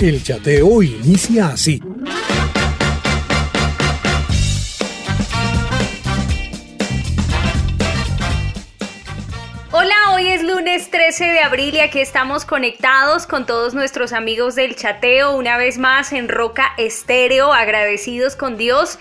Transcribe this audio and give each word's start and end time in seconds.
El 0.00 0.22
chateo 0.22 0.80
inicia 0.80 1.48
así. 1.48 1.82
Hola, 9.72 9.94
hoy 10.14 10.28
es 10.28 10.44
lunes 10.44 10.88
13 10.92 11.24
de 11.24 11.40
abril 11.40 11.74
y 11.74 11.80
aquí 11.80 11.98
estamos 11.98 12.44
conectados 12.44 13.26
con 13.26 13.44
todos 13.44 13.74
nuestros 13.74 14.12
amigos 14.12 14.54
del 14.54 14.76
chateo, 14.76 15.36
una 15.36 15.56
vez 15.56 15.78
más 15.78 16.12
en 16.12 16.28
Roca 16.28 16.74
Estéreo, 16.76 17.52
agradecidos 17.52 18.36
con 18.36 18.56
Dios 18.56 19.00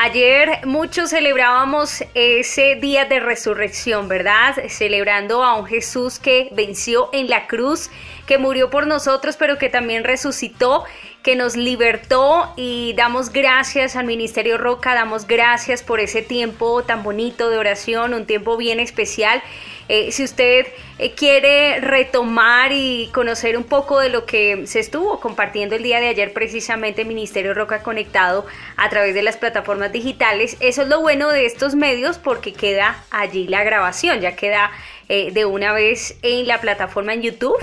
Ayer 0.00 0.64
muchos 0.64 1.10
celebrábamos 1.10 2.04
ese 2.14 2.76
día 2.76 3.06
de 3.06 3.18
resurrección, 3.18 4.06
¿verdad? 4.06 4.54
Celebrando 4.68 5.42
a 5.42 5.56
un 5.58 5.66
Jesús 5.66 6.20
que 6.20 6.50
venció 6.52 7.10
en 7.12 7.28
la 7.28 7.48
cruz, 7.48 7.90
que 8.28 8.36
murió 8.36 8.68
por 8.68 8.86
nosotros, 8.86 9.36
pero 9.38 9.56
que 9.56 9.70
también 9.70 10.04
resucitó, 10.04 10.84
que 11.22 11.34
nos 11.34 11.56
libertó 11.56 12.52
y 12.56 12.92
damos 12.94 13.32
gracias 13.32 13.96
al 13.96 14.04
Ministerio 14.04 14.58
Roca, 14.58 14.94
damos 14.94 15.26
gracias 15.26 15.82
por 15.82 15.98
ese 15.98 16.20
tiempo 16.20 16.82
tan 16.82 17.02
bonito 17.02 17.48
de 17.48 17.56
oración, 17.56 18.12
un 18.12 18.26
tiempo 18.26 18.58
bien 18.58 18.80
especial. 18.80 19.42
Eh, 19.88 20.12
si 20.12 20.24
usted 20.24 20.66
eh, 20.98 21.14
quiere 21.14 21.80
retomar 21.80 22.70
y 22.72 23.08
conocer 23.14 23.56
un 23.56 23.64
poco 23.64 23.98
de 23.98 24.10
lo 24.10 24.26
que 24.26 24.66
se 24.66 24.80
estuvo 24.80 25.18
compartiendo 25.20 25.74
el 25.74 25.82
día 25.82 25.98
de 25.98 26.08
ayer 26.08 26.34
precisamente 26.34 27.06
Ministerio 27.06 27.54
Roca 27.54 27.82
Conectado 27.82 28.44
a 28.76 28.90
través 28.90 29.14
de 29.14 29.22
las 29.22 29.38
plataformas 29.38 29.90
digitales, 29.90 30.58
eso 30.60 30.82
es 30.82 30.88
lo 30.88 31.00
bueno 31.00 31.30
de 31.30 31.46
estos 31.46 31.74
medios 31.74 32.18
porque 32.18 32.52
queda 32.52 33.02
allí 33.10 33.48
la 33.48 33.64
grabación, 33.64 34.20
ya 34.20 34.36
queda 34.36 34.70
eh, 35.08 35.30
de 35.32 35.46
una 35.46 35.72
vez 35.72 36.18
en 36.20 36.46
la 36.46 36.60
plataforma 36.60 37.14
en 37.14 37.22
YouTube. 37.22 37.56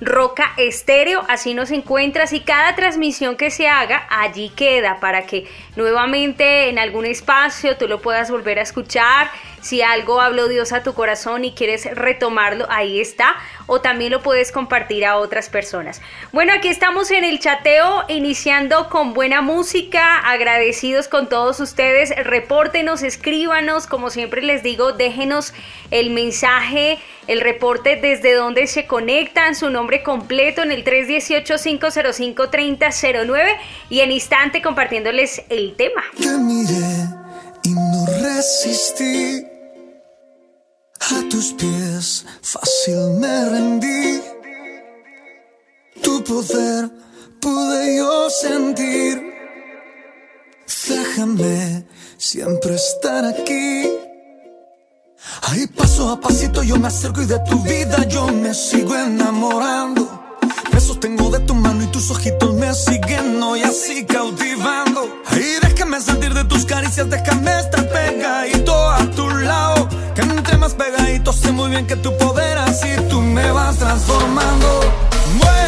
Roca 0.00 0.52
Estéreo, 0.56 1.22
así 1.28 1.52
nos 1.52 1.70
encuentras 1.70 2.32
y 2.32 2.40
cada 2.40 2.74
transmisión 2.74 3.36
que 3.36 3.50
se 3.50 3.68
haga 3.68 4.06
allí 4.08 4.48
queda 4.48 4.98
para 4.98 5.26
que 5.26 5.46
nuevamente 5.76 6.70
en 6.70 6.78
algún 6.78 7.04
espacio 7.04 7.76
tú 7.76 7.86
lo 7.86 8.00
puedas 8.00 8.30
volver 8.30 8.58
a 8.58 8.62
escuchar. 8.62 9.30
Si 9.60 9.82
algo 9.82 10.20
habló 10.20 10.48
Dios 10.48 10.72
a 10.72 10.82
tu 10.82 10.94
corazón 10.94 11.44
y 11.44 11.52
quieres 11.52 11.84
retomarlo, 11.94 12.66
ahí 12.70 13.00
está. 13.00 13.36
O 13.66 13.80
también 13.80 14.10
lo 14.10 14.22
puedes 14.22 14.50
compartir 14.52 15.04
a 15.04 15.16
otras 15.16 15.48
personas. 15.48 16.00
Bueno, 16.32 16.52
aquí 16.52 16.68
estamos 16.68 17.10
en 17.10 17.24
el 17.24 17.40
chateo, 17.40 18.04
iniciando 18.08 18.88
con 18.88 19.14
buena 19.14 19.42
música. 19.42 20.18
Agradecidos 20.18 21.08
con 21.08 21.28
todos 21.28 21.58
ustedes. 21.60 22.14
Repórtenos, 22.24 23.02
escríbanos. 23.02 23.86
Como 23.86 24.10
siempre 24.10 24.42
les 24.42 24.62
digo, 24.62 24.92
déjenos 24.92 25.52
el 25.90 26.10
mensaje, 26.10 26.98
el 27.26 27.40
reporte 27.40 27.96
desde 27.96 28.34
donde 28.34 28.66
se 28.66 28.86
conectan, 28.86 29.54
su 29.54 29.70
nombre 29.70 30.02
completo 30.02 30.62
en 30.62 30.72
el 30.72 30.84
318-505-3009 30.84 33.56
y 33.88 34.00
en 34.00 34.10
instante 34.10 34.60
compartiéndoles 34.62 35.42
el 35.48 35.76
tema. 35.76 36.02
Y 37.62 37.74
no. 37.74 38.06
A 41.00 41.28
tus 41.28 41.54
pies 41.54 42.26
fácil 42.42 43.18
me 43.18 43.48
rendí. 43.48 44.20
Tu 46.02 46.22
poder 46.24 46.90
pude 47.40 47.96
yo 47.96 48.30
sentir. 48.30 49.22
Déjame 50.88 51.86
siempre 52.18 52.74
estar 52.74 53.24
aquí. 53.24 53.90
Ahí 55.42 55.66
paso 55.66 56.10
a 56.10 56.20
pasito 56.20 56.62
yo 56.62 56.76
me 56.76 56.88
acerco 56.88 57.22
y 57.22 57.26
de 57.26 57.38
tu 57.40 57.58
vida 57.62 58.06
yo 58.08 58.26
me 58.28 58.52
sigo 58.54 58.94
enamorando. 58.94 60.08
Me 60.72 60.80
sostengo 60.80 61.30
de 61.30 61.40
tu 61.40 61.54
mano 61.54 61.82
y 61.82 61.86
tus 61.88 62.10
ojitos 62.10 62.54
me 62.54 62.72
siguen 62.74 63.42
hoy 63.42 63.62
así 63.62 64.04
cautivando. 64.04 65.22
Ahí 65.26 65.56
déjame 65.62 66.00
sentir 66.00 66.34
de 66.34 66.44
tus 66.44 66.64
caricias, 66.64 67.08
déjame 67.08 67.58
estar 67.58 67.88
pegadito 67.88 68.74
a. 68.74 68.99
Pegadito 70.74 71.32
sé 71.32 71.52
muy 71.52 71.70
bien 71.70 71.86
que 71.86 71.96
tu 71.96 72.16
poder 72.16 72.58
así 72.58 72.88
tú 73.08 73.20
me 73.20 73.50
vas 73.52 73.76
transformando. 73.76 74.80
Muero, 75.34 75.59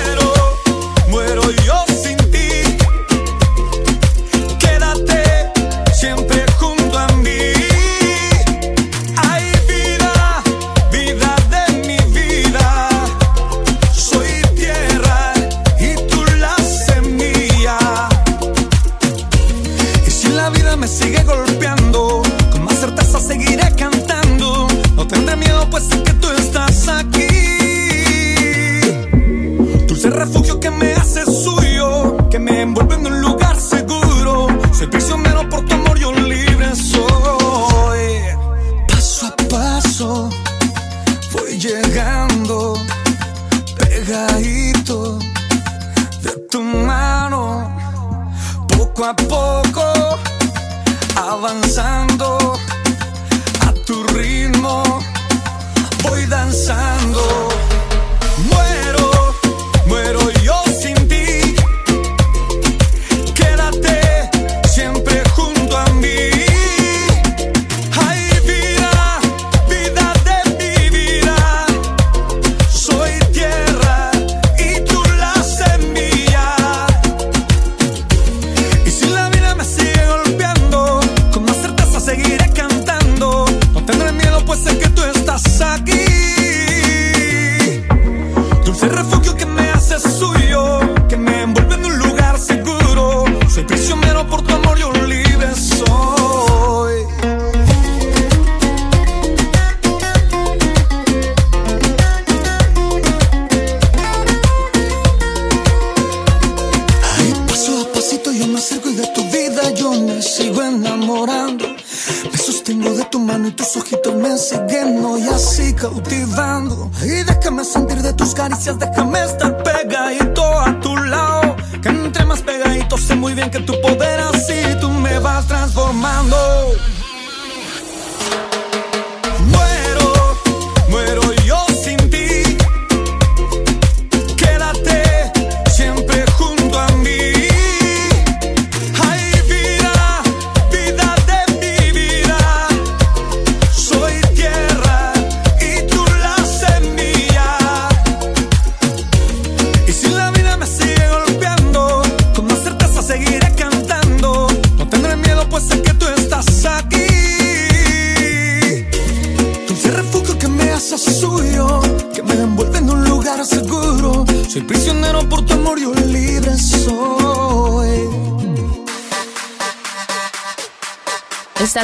que 123.50 123.60
tu 123.60 123.80
poder 123.80 124.20
así 124.20 124.62
tú 124.80 124.88
me 124.90 125.18
vas 125.18 125.46
transformando. 125.46 126.36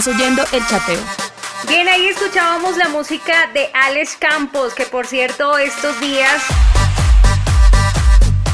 Oyendo 0.06 0.45
El 0.53 0.65
Chateo. 0.67 1.00
Bien, 1.67 1.89
ahí 1.89 2.06
escuchábamos 2.06 2.77
la 2.77 2.89
música 2.89 3.50
de 3.53 3.69
Alex 3.75 4.17
Campos, 4.17 4.73
que 4.73 4.85
por 4.85 5.09
cierto 5.09 5.59
estos 5.59 5.99
días 5.99 6.41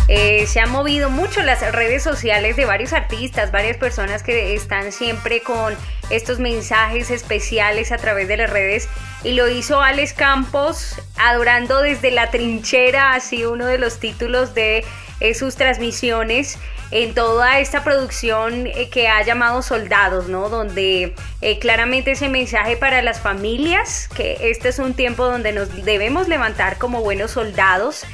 eh, 0.08 0.46
se 0.46 0.60
han 0.60 0.70
movido 0.70 1.10
mucho 1.10 1.42
las 1.42 1.60
redes 1.72 2.02
sociales 2.02 2.56
de 2.56 2.64
varios 2.64 2.94
artistas, 2.94 3.52
varias 3.52 3.76
personas 3.76 4.22
que 4.22 4.54
están 4.54 4.90
siempre 4.90 5.42
con 5.42 5.76
estos 6.08 6.38
mensajes 6.38 7.10
especiales 7.10 7.92
a 7.92 7.98
través 7.98 8.26
de 8.26 8.38
las 8.38 8.48
redes. 8.48 8.88
Y 9.22 9.32
lo 9.32 9.46
hizo 9.48 9.82
Alex 9.82 10.14
Campos, 10.14 10.96
adorando 11.16 11.80
desde 11.80 12.10
la 12.10 12.30
trinchera, 12.30 13.12
así 13.12 13.44
uno 13.44 13.66
de 13.66 13.76
los 13.76 14.00
títulos 14.00 14.54
de 14.54 14.82
eh, 15.20 15.34
sus 15.34 15.56
transmisiones 15.56 16.58
en 16.94 17.12
toda 17.12 17.58
esta 17.58 17.84
producción 17.84 18.66
eh, 18.66 18.88
que 18.88 19.08
ha 19.08 19.22
llamado 19.22 19.60
Soldados, 19.60 20.28
¿no? 20.28 20.48
Donde 20.48 21.14
claramente 21.60 22.12
ese 22.12 22.30
mensaje 22.30 22.78
para 22.78 23.02
las 23.02 23.20
familias, 23.20 24.08
que 24.08 24.38
este 24.40 24.70
es 24.70 24.78
un 24.78 24.94
tiempo 24.94 25.26
donde 25.26 25.52
nos 25.52 25.84
debemos 25.84 26.28
levantar 26.28 26.78
como 26.78 27.02
buenos 27.02 27.32
soldados, 27.32 28.06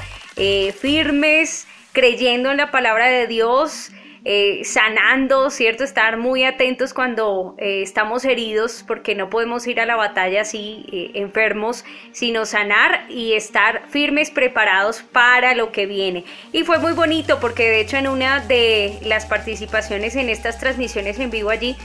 firmes, 0.81 1.67
creyendo 1.93 2.51
en 2.51 2.57
la 2.57 2.71
palabra 2.71 3.07
de 3.07 3.27
Dios, 3.27 3.91
eh, 4.25 4.63
sanando, 4.65 5.49
¿cierto? 5.49 5.83
Estar 5.83 6.19
muy 6.19 6.45
atentos 6.45 6.93
cuando 6.93 7.55
eh, 7.57 7.81
estamos 7.81 8.27
heridos, 8.27 8.85
porque 8.87 9.15
no 9.15 9.31
podemos 9.31 9.67
ir 9.67 9.81
a 9.81 9.87
la 9.87 9.97
batalla 9.97 10.43
así 10.43 10.85
eh, 10.93 11.13
enfermos, 11.15 11.87
sino 12.13 12.45
sanar 12.45 13.07
y 13.09 13.33
estar 13.33 13.83
firmes, 13.89 14.31
preparados 14.31 15.03
para 15.03 15.55
lo 15.55 15.73
que 15.73 15.87
viene. 15.87 16.25
Y 16.53 16.65
fue 16.65 16.79
muy 16.79 16.93
bonito 16.93 17.41
porque 17.41 17.71
de 17.71 17.81
hecho 17.81 17.97
en 17.97 18.09
una 18.09 18.41
de 18.41 18.99
las 19.03 19.25
participaciones 19.25 20.15
en 20.17 20.29
estas 20.29 20.59
transmisiones 20.59 21.19
en 21.19 21.31
vivo 21.31 21.49
allí, 21.49 21.77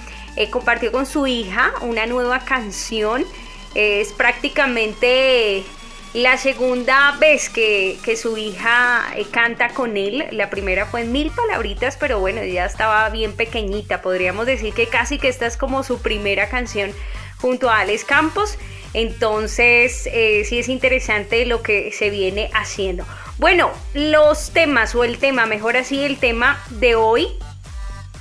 compartió 0.50 0.92
con 0.92 1.06
su 1.06 1.28
hija 1.28 1.72
una 1.82 2.06
nueva 2.06 2.40
canción. 2.40 3.24
Es 3.74 4.12
prácticamente 4.12 5.64
la 6.16 6.38
segunda 6.38 7.18
vez 7.20 7.50
que, 7.50 8.00
su 8.16 8.38
hija 8.38 9.06
eh, 9.18 9.26
canta 9.30 9.68
con 9.70 9.98
él, 9.98 10.26
la 10.32 10.50
primera 10.50 10.86
fue 10.86 11.02
en 11.02 11.12
mil 11.12 11.30
palabritas, 11.30 11.98
pero 11.98 12.22
bueno, 12.22 12.42
ya 12.42 12.66
estaba 12.66 13.10
bien 13.10 13.34
pequeñita. 13.34 14.02
Podríamos 14.02 14.46
decir 14.46 14.74
que 14.74 14.88
casi 14.88 15.20
que 15.20 15.28
esta 15.28 15.46
es 15.46 15.58
como 15.58 15.84
su 15.84 16.02
primera 16.02 16.48
canción 16.48 16.94
junto 17.42 17.70
a 17.70 17.80
Alex 17.80 18.06
Campos. 18.06 18.58
Entonces, 18.94 20.08
eh, 20.10 20.46
sí 20.46 20.60
es 20.60 20.70
interesante 20.70 21.46
lo 21.46 21.62
que 21.62 21.92
se 21.92 22.10
viene 22.10 22.50
haciendo. 22.54 23.06
Bueno, 23.38 23.74
los 23.94 24.52
temas 24.52 24.96
o 24.96 25.04
el 25.04 25.18
tema, 25.18 25.46
mejor 25.46 25.76
así, 25.76 26.06
el 26.06 26.18
tema 26.18 26.64
de 26.70 26.96
hoy. 26.96 27.28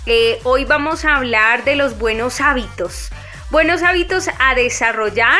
Eh, 0.06 0.40
hoy 0.42 0.64
vamos 0.64 1.04
a 1.04 1.14
hablar 1.14 1.62
de 1.62 1.76
los 1.76 1.96
buenos 1.96 2.40
hábitos. 2.40 3.10
Buenos 3.50 3.84
hábitos 3.84 4.28
a 4.40 4.56
desarrollar 4.56 5.38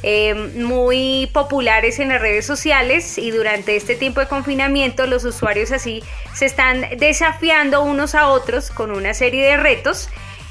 Eh, 0.09 0.35
muy 0.35 1.29
populares 1.33 1.99
en 1.99 2.11
las 2.11 2.21
redes 2.21 2.47
sociales 2.47 3.19
y 3.19 3.33
durante 3.33 3.75
este 3.75 3.97
tiempo 3.97 4.21
de 4.21 4.29
confinamiento 4.29 5.05
los 5.09 5.25
usuarios 5.25 5.73
así 5.73 6.01
se 6.33 6.47
están 6.47 6.87
desafiando 6.97 7.83
unos 7.83 8.15
a 8.15 8.29
otros 8.29 8.71
con 8.71 8.93
una 8.93 9.15
serie 9.15 9.45
de 9.45 9.57
retos. 9.57 10.09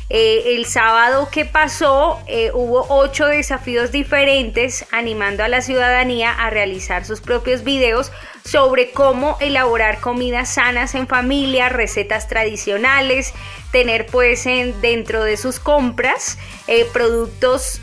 Eh, 0.09 0.57
el 0.57 0.65
sábado 0.65 1.29
que 1.31 1.45
pasó 1.45 2.19
eh, 2.27 2.51
hubo 2.53 2.85
ocho 2.89 3.27
desafíos 3.27 3.93
diferentes 3.93 4.85
animando 4.91 5.41
a 5.41 5.47
la 5.47 5.61
ciudadanía 5.61 6.33
a 6.33 6.49
realizar 6.49 7.05
sus 7.05 7.21
propios 7.21 7.63
videos 7.63 8.11
sobre 8.43 8.91
cómo 8.91 9.37
elaborar 9.39 10.01
comidas 10.01 10.53
sanas 10.53 10.95
en 10.95 11.07
familia, 11.07 11.69
recetas 11.69 12.27
tradicionales, 12.27 13.33
tener 13.71 14.05
pues 14.05 14.45
en, 14.47 14.79
dentro 14.81 15.23
de 15.23 15.37
sus 15.37 15.61
compras 15.61 16.37
eh, 16.67 16.85
productos 16.91 17.79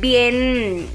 bien 0.00 0.88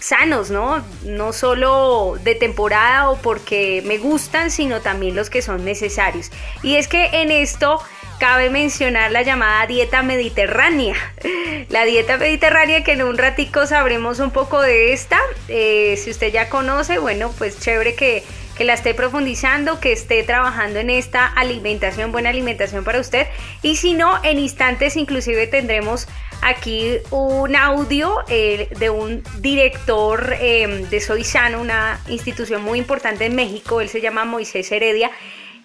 sanos, 0.00 0.50
¿no? 0.50 0.84
No 1.04 1.32
solo 1.32 2.16
de 2.22 2.34
temporada 2.34 3.10
o 3.10 3.16
porque 3.18 3.82
me 3.84 3.98
gustan, 3.98 4.50
sino 4.50 4.80
también 4.80 5.14
los 5.14 5.28
que 5.28 5.42
son 5.42 5.64
necesarios. 5.64 6.30
Y 6.62 6.76
es 6.76 6.88
que 6.88 7.20
en 7.20 7.30
esto 7.30 7.80
cabe 8.18 8.50
mencionar 8.50 9.12
la 9.12 9.22
llamada 9.22 9.66
dieta 9.66 10.02
mediterránea. 10.02 10.94
La 11.68 11.84
dieta 11.84 12.16
mediterránea 12.16 12.82
que 12.82 12.92
en 12.92 13.02
un 13.02 13.18
ratico 13.18 13.66
sabremos 13.66 14.20
un 14.20 14.30
poco 14.30 14.60
de 14.60 14.92
esta. 14.92 15.18
Eh, 15.48 15.98
si 16.02 16.10
usted 16.10 16.32
ya 16.32 16.48
conoce, 16.48 16.98
bueno, 16.98 17.30
pues 17.36 17.60
chévere 17.60 17.94
que, 17.94 18.24
que 18.56 18.64
la 18.64 18.72
esté 18.72 18.94
profundizando, 18.94 19.78
que 19.78 19.92
esté 19.92 20.22
trabajando 20.22 20.78
en 20.78 20.88
esta 20.88 21.26
alimentación, 21.26 22.10
buena 22.10 22.30
alimentación 22.30 22.84
para 22.84 23.00
usted. 23.00 23.26
Y 23.60 23.76
si 23.76 23.92
no, 23.92 24.18
en 24.24 24.38
instantes 24.38 24.96
inclusive 24.96 25.46
tendremos 25.46 26.08
aquí 26.42 26.98
un 27.10 27.54
audio 27.56 28.16
eh, 28.28 28.68
de 28.78 28.90
un 28.90 29.22
director 29.40 30.34
eh, 30.40 30.86
de 30.90 31.00
Soy 31.00 31.24
Sano, 31.24 31.60
una 31.60 32.00
institución 32.08 32.62
muy 32.62 32.78
importante 32.78 33.26
en 33.26 33.34
México. 33.34 33.80
Él 33.80 33.88
se 33.88 34.00
llama 34.00 34.24
Moisés 34.24 34.70
Heredia 34.72 35.10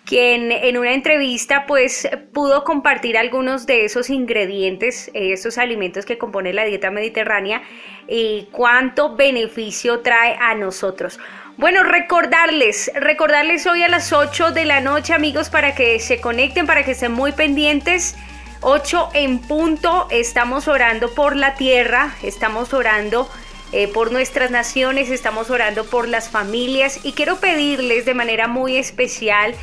quien 0.06 0.52
en 0.52 0.78
una 0.78 0.94
entrevista 0.94 1.66
pues 1.66 2.10
pudo 2.34 2.64
compartir 2.64 3.18
algunos 3.18 3.66
de 3.66 3.86
esos 3.86 4.10
ingredientes, 4.10 5.10
esos 5.14 5.58
alimentos 5.58 6.06
que 6.06 6.18
componen 6.18 6.56
la 6.58 6.66
dieta 6.66 6.92
mediterránea 6.92 7.62
y 8.08 8.48
cuánto 8.52 9.16
beneficio 9.16 10.02
trae 10.02 10.36
a 10.40 10.56
nosotros. 10.56 11.20
Bueno, 11.56 11.84
recordarles, 11.84 12.92
recordarles 12.96 13.66
hoy 13.68 13.84
a 13.84 13.88
las 13.88 14.12
8 14.12 14.52
de 14.52 14.66
la 14.66 14.82
noche 14.82 15.14
amigos 15.14 15.50
para 15.50 15.76
que 15.76 16.00
se 16.00 16.20
conecten, 16.20 16.66
para 16.66 16.84
que 16.84 16.92
estén 16.92 17.12
muy 17.12 17.32
pendientes. 17.32 18.16
8 18.64 19.10
en 19.14 19.40
punto, 19.40 20.08
estamos 20.10 20.68
orando 20.68 21.14
por 21.14 21.36
la 21.36 21.56
tierra, 21.56 22.16
estamos 22.24 22.74
orando 22.74 23.30
eh, 23.74 23.90
por 23.90 24.12
nuestras 24.12 24.52
naciones, 24.52 25.10
estamos 25.10 25.50
orando 25.50 25.86
por 25.86 26.08
las 26.08 26.30
familias 26.30 27.00
y 27.04 27.12
quiero 27.12 27.38
pedirles 27.38 28.06
de 28.06 28.14
manera 28.14 28.48
muy 28.48 28.78
especial 28.78 29.54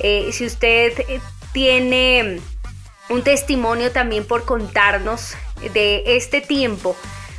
eh, 0.00 0.30
si 0.32 0.46
usted 0.46 0.98
eh, 1.00 1.20
tiene 1.52 2.40
un 3.10 3.22
testimonio 3.22 3.92
también 3.92 4.24
por 4.24 4.44
contarnos 4.44 5.34
de 5.74 6.02
este 6.16 6.40
tiempo, 6.40 6.96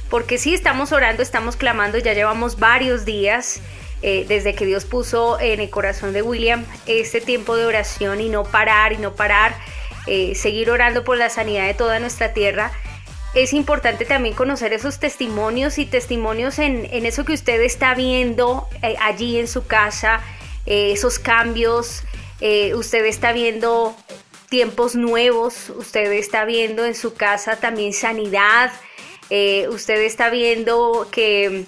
porque 0.09 0.37
si 0.37 0.53
estamos 0.53 0.91
orando, 0.91 1.23
estamos 1.23 1.55
clamando, 1.55 1.97
ya 1.97 2.13
llevamos 2.13 2.59
varios 2.59 3.05
días 3.05 3.59
desde 4.01 4.53
que 4.53 4.67
Dios 4.67 4.85
puso 4.85 5.39
en 5.39 5.59
el 5.59 5.71
corazón 5.71 6.13
de 6.13 6.21
William 6.21 6.63
este 6.85 7.19
tiempo 7.19 7.55
de 7.55 7.65
oración 7.65 8.21
y 8.21 8.29
no 8.29 8.43
parar 8.43 8.93
y 8.93 8.97
no 8.97 9.15
parar, 9.15 9.55
seguir 10.35 10.71
orando 10.71 11.03
por 11.03 11.17
la 11.17 11.29
sanidad 11.29 11.67
de 11.67 11.73
toda 11.73 11.99
nuestra 11.99 12.33
tierra. 12.33 12.71
Es 13.35 13.53
importante 13.53 14.05
también 14.05 14.33
conocer 14.33 14.73
esos 14.73 14.99
testimonios 14.99 15.77
y 15.77 15.85
testimonios 15.85 16.59
en, 16.59 16.87
en 16.91 17.05
eso 17.05 17.25
que 17.25 17.33
usted 17.33 17.61
está 17.61 17.93
viendo 17.93 18.67
allí 19.01 19.37
en 19.37 19.47
su 19.47 19.67
casa, 19.67 20.21
eh, 20.67 20.91
esos 20.91 21.17
cambios, 21.17 22.03
eh, 22.41 22.75
usted 22.75 23.05
está 23.05 23.31
viendo 23.31 23.95
tiempos 24.49 24.95
nuevos, 24.95 25.69
usted 25.69 26.11
está 26.11 26.43
viendo 26.43 26.85
en 26.85 26.93
su 26.93 27.13
casa 27.13 27.55
también 27.55 27.93
sanidad, 27.93 28.71
eh, 29.29 29.67
usted 29.69 30.01
está 30.01 30.29
viendo 30.29 31.07
que 31.09 31.63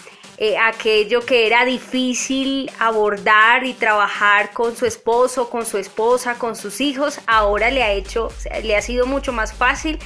aquello 0.61 1.25
que 1.25 1.45
era 1.47 1.65
difícil 1.65 2.71
abordar 2.79 3.65
y 3.65 3.73
trabajar 3.73 4.51
con 4.51 4.75
su 4.75 4.85
esposo, 4.85 5.49
con 5.49 5.65
su 5.65 5.77
esposa, 5.77 6.35
con 6.37 6.55
sus 6.55 6.79
hijos, 6.79 7.19
ahora 7.27 7.71
le 7.71 7.83
ha 7.83 7.91
hecho, 7.91 8.29
le 8.63 8.75
ha 8.75 8.81
sido 8.81 9.05
mucho 9.05 9.33
más 9.33 9.53
fácil. 9.53 9.99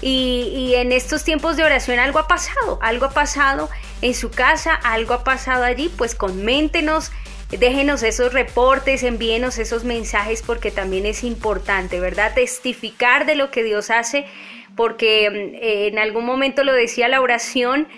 Y, 0.00 0.52
y 0.56 0.74
en 0.74 0.90
estos 0.90 1.22
tiempos 1.22 1.56
de 1.56 1.64
oración 1.64 2.00
algo 2.00 2.18
ha 2.18 2.26
pasado, 2.26 2.78
algo 2.82 3.06
ha 3.06 3.10
pasado 3.10 3.70
en 4.00 4.14
su 4.14 4.30
casa, 4.30 4.74
algo 4.74 5.14
ha 5.14 5.22
pasado 5.22 5.64
allí, 5.64 5.88
pues 5.96 6.14
coméntenos 6.14 7.12
Déjenos 7.58 8.02
esos 8.02 8.32
reportes, 8.32 9.02
envíenos 9.02 9.58
esos 9.58 9.84
mensajes 9.84 10.42
porque 10.42 10.70
también 10.70 11.04
es 11.04 11.22
importante, 11.22 12.00
¿verdad? 12.00 12.32
Testificar 12.34 13.26
de 13.26 13.34
lo 13.34 13.50
que 13.50 13.62
Dios 13.62 13.90
hace, 13.90 14.24
porque 14.74 15.28
mm, 15.28 15.54
eh, 15.56 15.86
en 15.88 15.98
algún 15.98 16.24
momento 16.24 16.64
lo 16.64 16.72
decía 16.72 17.08
la 17.08 17.20
oración, 17.20 17.88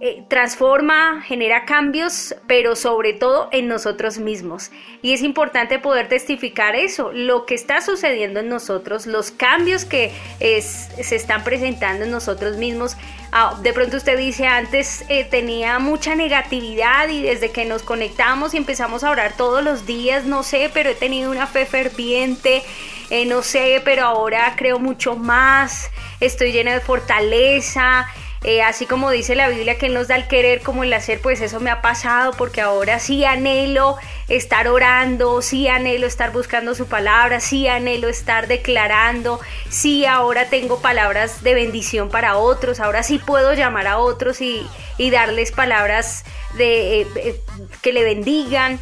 eh, 0.00 0.22
transforma, 0.28 1.22
genera 1.22 1.64
cambios, 1.64 2.36
pero 2.46 2.76
sobre 2.76 3.14
todo 3.14 3.48
en 3.50 3.66
nosotros 3.66 4.18
mismos. 4.18 4.70
Y 5.02 5.12
es 5.12 5.22
importante 5.22 5.80
poder 5.80 6.08
testificar 6.08 6.76
eso, 6.76 7.10
lo 7.12 7.46
que 7.46 7.56
está 7.56 7.80
sucediendo 7.80 8.38
en 8.38 8.48
nosotros, 8.48 9.06
los 9.06 9.32
cambios 9.32 9.84
que 9.84 10.12
se 10.38 11.16
están 11.16 11.42
presentando 11.42 12.04
en 12.04 12.12
nosotros 12.12 12.58
mismos. 12.58 12.96
Ah, 13.32 13.58
de 13.60 13.72
pronto 13.72 13.96
usted 13.96 14.16
dice, 14.16 14.46
antes 14.46 15.04
eh, 15.08 15.24
tenía 15.24 15.80
mucha 15.80 16.14
negatividad 16.14 17.08
y 17.08 17.20
desde 17.20 17.50
que 17.50 17.64
nos 17.64 17.82
conectamos 17.82 18.54
y 18.54 18.56
empezamos 18.56 19.02
a 19.02 19.10
orar 19.10 19.36
todos 19.36 19.64
los 19.64 19.84
días, 19.84 20.24
no 20.24 20.44
sé, 20.44 20.70
pero 20.72 20.90
he 20.90 20.94
tenido 20.94 21.30
una 21.30 21.48
fe 21.48 21.66
ferviente, 21.66 22.62
eh, 23.10 23.26
no 23.26 23.42
sé, 23.42 23.82
pero 23.84 24.04
ahora 24.04 24.54
creo 24.56 24.78
mucho 24.78 25.16
más, 25.16 25.90
estoy 26.20 26.52
llena 26.52 26.72
de 26.72 26.80
fortaleza. 26.80 28.06
Eh, 28.44 28.62
así 28.62 28.86
como 28.86 29.10
dice 29.10 29.34
la 29.34 29.48
Biblia 29.48 29.78
que 29.78 29.86
Él 29.86 29.94
nos 29.94 30.06
da 30.06 30.14
el 30.14 30.28
querer 30.28 30.60
como 30.60 30.84
el 30.84 30.92
hacer, 30.92 31.20
pues 31.20 31.40
eso 31.40 31.58
me 31.58 31.70
ha 31.70 31.82
pasado 31.82 32.32
porque 32.38 32.60
ahora 32.60 33.00
sí 33.00 33.24
anhelo 33.24 33.96
estar 34.28 34.68
orando, 34.68 35.42
sí 35.42 35.66
anhelo 35.66 36.06
estar 36.06 36.32
buscando 36.32 36.76
su 36.76 36.86
palabra, 36.86 37.40
sí 37.40 37.66
anhelo 37.66 38.08
estar 38.08 38.46
declarando, 38.46 39.40
sí 39.70 40.06
ahora 40.06 40.48
tengo 40.48 40.80
palabras 40.80 41.42
de 41.42 41.54
bendición 41.54 42.10
para 42.10 42.36
otros, 42.36 42.78
ahora 42.78 43.02
sí 43.02 43.18
puedo 43.18 43.54
llamar 43.54 43.88
a 43.88 43.98
otros 43.98 44.40
y, 44.40 44.66
darles 45.10 45.52
palabras 45.52 46.24
de, 46.56 47.00
eh, 47.00 47.06
eh, 47.16 47.40
que 47.82 47.92
le 47.92 48.04
bendigan. 48.04 48.78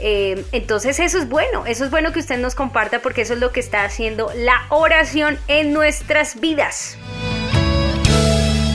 entonces 0.00 1.00
eso 1.00 1.18
es 1.18 1.28
bueno, 1.28 1.66
eso 1.66 1.84
es 1.84 1.90
bueno 1.90 2.12
que 2.12 2.20
usted 2.20 2.38
nos 2.38 2.54
comparta 2.54 3.00
porque 3.00 3.22
eso 3.22 3.34
es 3.34 3.40
lo 3.40 3.52
que 3.52 3.60
está 3.60 3.84
haciendo 3.84 4.30
la 4.34 4.66
oración 4.68 5.38
en 5.48 5.72
nuestras 5.72 6.40
vidas. 6.40 6.98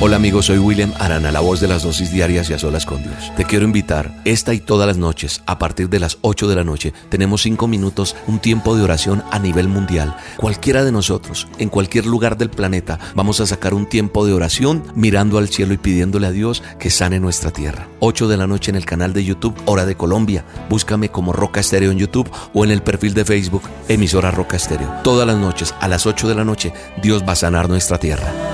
Hola 0.05 0.17
amigos, 0.17 0.47
soy 0.47 0.57
William 0.57 0.91
Arana, 0.99 1.31
la 1.31 1.39
voz 1.39 1.61
de 1.61 1.69
las 1.69 1.83
dosis 1.83 2.11
diarias 2.11 2.49
y 2.49 2.53
a 2.53 2.59
solas 2.59 2.85
con 2.85 3.01
Dios. 3.01 3.31
Te 3.37 3.45
quiero 3.45 3.63
invitar, 3.63 4.13
esta 4.25 4.53
y 4.53 4.59
todas 4.59 4.85
las 4.85 4.97
noches, 4.97 5.41
a 5.45 5.57
partir 5.57 5.87
de 5.87 6.01
las 6.01 6.17
8 6.19 6.49
de 6.49 6.55
la 6.57 6.65
noche, 6.65 6.91
tenemos 7.07 7.43
5 7.43 7.69
minutos, 7.69 8.13
un 8.27 8.39
tiempo 8.39 8.75
de 8.75 8.83
oración 8.83 9.23
a 9.31 9.39
nivel 9.39 9.69
mundial. 9.69 10.17
Cualquiera 10.35 10.83
de 10.83 10.91
nosotros, 10.91 11.47
en 11.57 11.69
cualquier 11.69 12.05
lugar 12.05 12.37
del 12.37 12.49
planeta, 12.49 12.99
vamos 13.15 13.39
a 13.39 13.45
sacar 13.45 13.73
un 13.73 13.85
tiempo 13.85 14.25
de 14.25 14.33
oración 14.33 14.83
mirando 14.93 15.37
al 15.37 15.47
cielo 15.47 15.73
y 15.73 15.77
pidiéndole 15.77 16.27
a 16.27 16.31
Dios 16.31 16.63
que 16.79 16.89
sane 16.89 17.21
nuestra 17.21 17.51
tierra. 17.51 17.87
8 18.01 18.27
de 18.27 18.35
la 18.35 18.45
noche 18.45 18.71
en 18.71 18.75
el 18.75 18.85
canal 18.85 19.13
de 19.13 19.23
YouTube 19.23 19.55
Hora 19.63 19.85
de 19.85 19.95
Colombia. 19.95 20.43
Búscame 20.69 21.11
como 21.11 21.31
Roca 21.31 21.61
Estéreo 21.61 21.91
en 21.91 21.99
YouTube 21.99 22.29
o 22.53 22.65
en 22.65 22.71
el 22.71 22.83
perfil 22.83 23.13
de 23.13 23.23
Facebook 23.23 23.63
Emisora 23.87 24.31
Roca 24.31 24.57
Estéreo. 24.57 24.95
Todas 25.01 25.25
las 25.25 25.37
noches, 25.37 25.73
a 25.79 25.87
las 25.87 26.05
8 26.05 26.27
de 26.27 26.35
la 26.35 26.43
noche, 26.43 26.73
Dios 27.01 27.23
va 27.25 27.31
a 27.31 27.37
sanar 27.37 27.69
nuestra 27.69 27.97
tierra. 27.99 28.52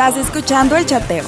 Estás 0.00 0.16
escuchando 0.16 0.76
el 0.76 0.86
chateo. 0.86 1.24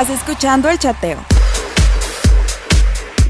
Estás 0.00 0.20
escuchando 0.20 0.70
el 0.70 0.78
chateo. 0.78 1.18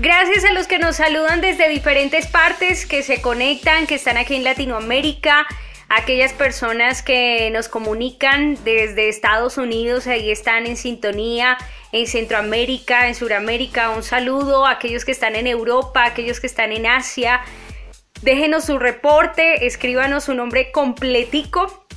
Gracias 0.00 0.44
a 0.44 0.52
los 0.52 0.66
que 0.66 0.78
nos 0.78 0.96
saludan 0.96 1.40
desde 1.40 1.66
diferentes 1.66 2.26
partes, 2.26 2.84
que 2.84 3.02
se 3.02 3.22
conectan, 3.22 3.86
que 3.86 3.94
están 3.94 4.18
aquí 4.18 4.34
en 4.34 4.44
Latinoamérica, 4.44 5.46
aquellas 5.88 6.34
personas 6.34 7.02
que 7.02 7.50
nos 7.52 7.70
comunican 7.70 8.62
desde 8.64 9.08
Estados 9.08 9.56
Unidos, 9.56 10.06
ahí 10.08 10.30
están 10.30 10.66
en 10.66 10.76
sintonía, 10.76 11.56
en 11.92 12.06
Centroamérica, 12.06 13.08
en 13.08 13.14
Sudamérica, 13.14 13.88
un 13.88 14.02
saludo 14.02 14.66
a 14.66 14.72
aquellos 14.72 15.06
que 15.06 15.12
están 15.12 15.36
en 15.36 15.46
Europa, 15.46 16.04
aquellos 16.04 16.38
que 16.38 16.48
están 16.48 16.72
en 16.72 16.84
Asia. 16.84 17.40
Déjenos 18.20 18.66
su 18.66 18.78
reporte, 18.78 19.66
escríbanos 19.66 20.24
su 20.24 20.34
nombre 20.34 20.70
completico 20.70 21.87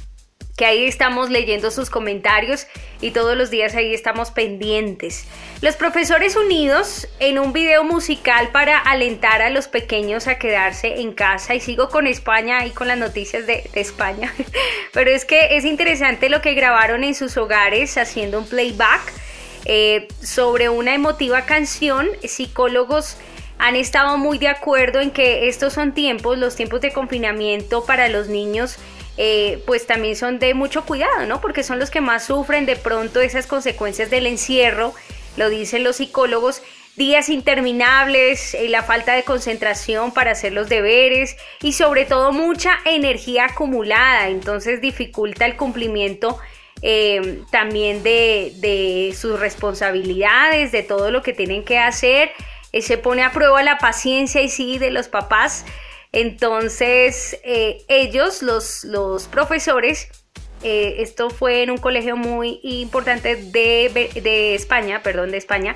que 0.62 0.68
ahí 0.68 0.86
estamos 0.86 1.32
leyendo 1.32 1.72
sus 1.72 1.90
comentarios 1.90 2.68
y 3.02 3.10
todos 3.10 3.36
los 3.36 3.50
días 3.50 3.74
ahí 3.74 3.96
estamos 3.96 4.30
pendientes. 4.30 5.26
Los 5.62 5.76
profesores 5.76 6.36
unidos 6.36 7.08
en 7.18 7.40
un 7.40 7.52
video 7.52 7.84
musical 7.84 8.50
para 8.52 8.78
alentar 8.78 9.42
a 9.42 9.50
los 9.50 9.68
pequeños 9.68 10.28
a 10.28 10.38
quedarse 10.38 11.02
en 11.02 11.14
casa 11.14 11.56
y 11.56 11.62
sigo 11.62 11.90
con 11.90 12.06
España 12.06 12.64
y 12.68 12.70
con 12.70 12.88
las 12.88 13.00
noticias 13.00 13.48
de, 13.48 13.72
España, 13.74 14.32
pero 14.94 15.10
es 15.10 15.26
que 15.26 15.58
es 15.58 15.66
interesante 15.66 16.30
lo 16.30 16.44
que 16.44 16.54
grabaron 16.54 17.04
en 17.04 17.16
sus 17.16 17.38
hogares 17.38 17.98
haciendo 17.98 18.38
un 18.38 18.46
playback 18.46 19.02
eh, 19.66 20.10
sobre 20.22 20.70
una 20.70 20.94
emotiva 20.94 21.42
canción, 21.48 22.08
psicólogos 22.24 23.18
han 23.58 23.76
estado 23.76 24.18
muy 24.18 24.40
de 24.40 24.48
acuerdo 24.48 25.02
en 25.02 25.12
que 25.12 25.48
estos 25.48 25.74
son 25.74 25.94
tiempos, 25.94 26.38
los 26.40 26.56
tiempos 26.56 26.82
de 26.82 26.92
confinamiento 26.92 27.86
para 27.86 28.10
los 28.10 28.28
niños 28.28 28.78
eh, 29.18 29.62
pues 29.66 29.88
también 29.88 30.16
son 30.16 30.40
de 30.40 30.54
mucho 30.54 30.86
cuidado, 30.86 31.26
¿no? 31.26 31.42
Porque 31.42 31.64
son 31.64 31.80
los 31.80 31.92
que 31.92 32.02
más 32.02 32.26
sufren 32.26 32.66
de 32.66 32.78
pronto 32.78 33.20
esas 33.20 33.46
consecuencias 33.46 34.10
del 34.10 34.26
encierro, 34.26 34.94
lo 35.36 35.50
dicen 35.50 35.84
los 35.84 35.98
psicólogos, 35.98 36.62
días 36.96 37.30
interminables, 37.30 38.54
eh, 38.54 38.70
la 38.70 38.84
falta 38.84 39.14
de 39.14 39.24
concentración 39.24 40.12
para 40.14 40.32
hacer 40.32 40.54
los 40.54 40.70
deberes 40.70 41.36
y 41.62 41.74
sobre 41.74 42.06
todo 42.06 42.32
mucha 42.32 42.80
energía 42.86 43.46
acumulada, 43.46 44.30
entonces 44.30 44.82
dificulta 44.82 45.46
el 45.46 45.58
cumplimiento 45.58 46.40
eh, 46.82 47.44
también 47.52 48.04
de, 48.04 49.14
sus 49.16 49.40
responsabilidades, 49.40 50.72
de 50.72 50.84
todo 50.84 51.12
lo 51.12 51.22
que 51.22 51.34
tienen 51.34 51.64
que 51.64 51.80
hacer, 51.80 52.32
se 52.80 52.98
pone 52.98 53.24
a 53.24 53.32
prueba 53.34 53.62
la 53.62 53.78
paciencia 53.78 54.42
y 54.42 54.48
sí 54.48 54.80
de 54.80 54.92
los 54.92 55.10
papás 55.10 55.66
entonces, 56.12 57.40
eh, 57.44 57.84
ellos, 57.88 58.42
los, 58.42 58.84
los 58.84 59.28
profesores, 59.28 60.10
eh, 60.64 60.96
esto 61.00 61.30
fue 61.30 61.64
en 61.64 61.72
un 61.72 61.78
colegio 61.78 62.18
muy 62.18 62.60
importante 62.64 63.36
de, 63.36 64.12
de, 64.22 64.56
España, 64.56 65.02
perdón, 65.04 65.32
de 65.32 65.38
España, 65.38 65.76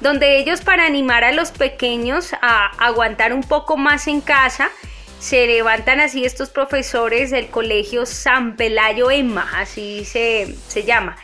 donde 0.00 0.38
ellos 0.38 0.60
para 0.60 0.84
animar 0.84 1.24
a 1.24 1.32
los 1.32 1.50
pequeños 1.50 2.32
a 2.42 2.66
aguantar 2.78 3.32
un 3.32 3.42
poco 3.42 3.76
más 3.76 4.06
en 4.06 4.20
casa, 4.20 4.70
se 5.18 5.46
levantan 5.46 6.00
así 6.00 6.24
estos 6.24 6.50
profesores 6.50 7.30
del 7.30 7.48
colegio 7.48 8.06
San 8.06 8.56
Pelayo 8.56 9.10
Emma, 9.10 9.50
así 9.56 10.04
se, 10.04 10.54
se 10.68 10.84
llama 10.84 11.16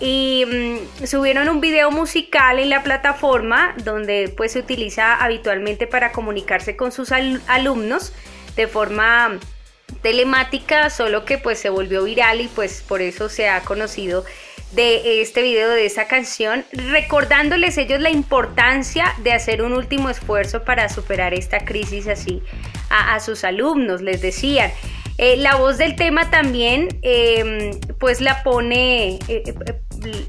y 0.00 0.44
mm, 0.46 1.06
subieron 1.06 1.48
un 1.48 1.60
video 1.60 1.90
musical 1.90 2.58
en 2.58 2.70
la 2.70 2.82
plataforma 2.82 3.74
donde 3.84 4.32
pues 4.36 4.52
se 4.52 4.60
utiliza 4.60 5.14
habitualmente 5.16 5.86
para 5.86 6.12
comunicarse 6.12 6.76
con 6.76 6.92
sus 6.92 7.12
alumnos 7.12 8.12
de 8.56 8.66
forma 8.66 9.38
telemática, 10.02 10.90
solo 10.90 11.24
que 11.24 11.38
pues 11.38 11.58
se 11.58 11.70
volvió 11.70 12.04
viral 12.04 12.40
y 12.40 12.48
pues 12.48 12.84
por 12.86 13.02
eso 13.02 13.28
se 13.28 13.48
ha 13.48 13.60
conocido 13.62 14.24
de 14.72 15.22
este 15.22 15.42
video 15.42 15.70
de 15.70 15.86
esa 15.86 16.06
canción, 16.08 16.64
recordándoles 16.72 17.78
ellos 17.78 18.00
la 18.00 18.10
importancia 18.10 19.14
de 19.22 19.32
hacer 19.32 19.62
un 19.62 19.72
último 19.72 20.10
esfuerzo 20.10 20.62
para 20.64 20.88
superar 20.88 21.32
esta 21.32 21.64
crisis 21.64 22.06
así 22.06 22.42
a, 22.90 23.18
sus 23.20 23.44
alumnos, 23.44 24.02
les 24.02 24.20
decían. 24.20 24.70
Eh, 25.16 25.36
la 25.36 25.56
voz 25.56 25.78
del 25.78 25.96
tema 25.96 26.30
también 26.30 27.00
em, 27.02 27.72
pues 27.98 28.20
la 28.20 28.44
pone 28.44 29.18
eh, 29.26 29.42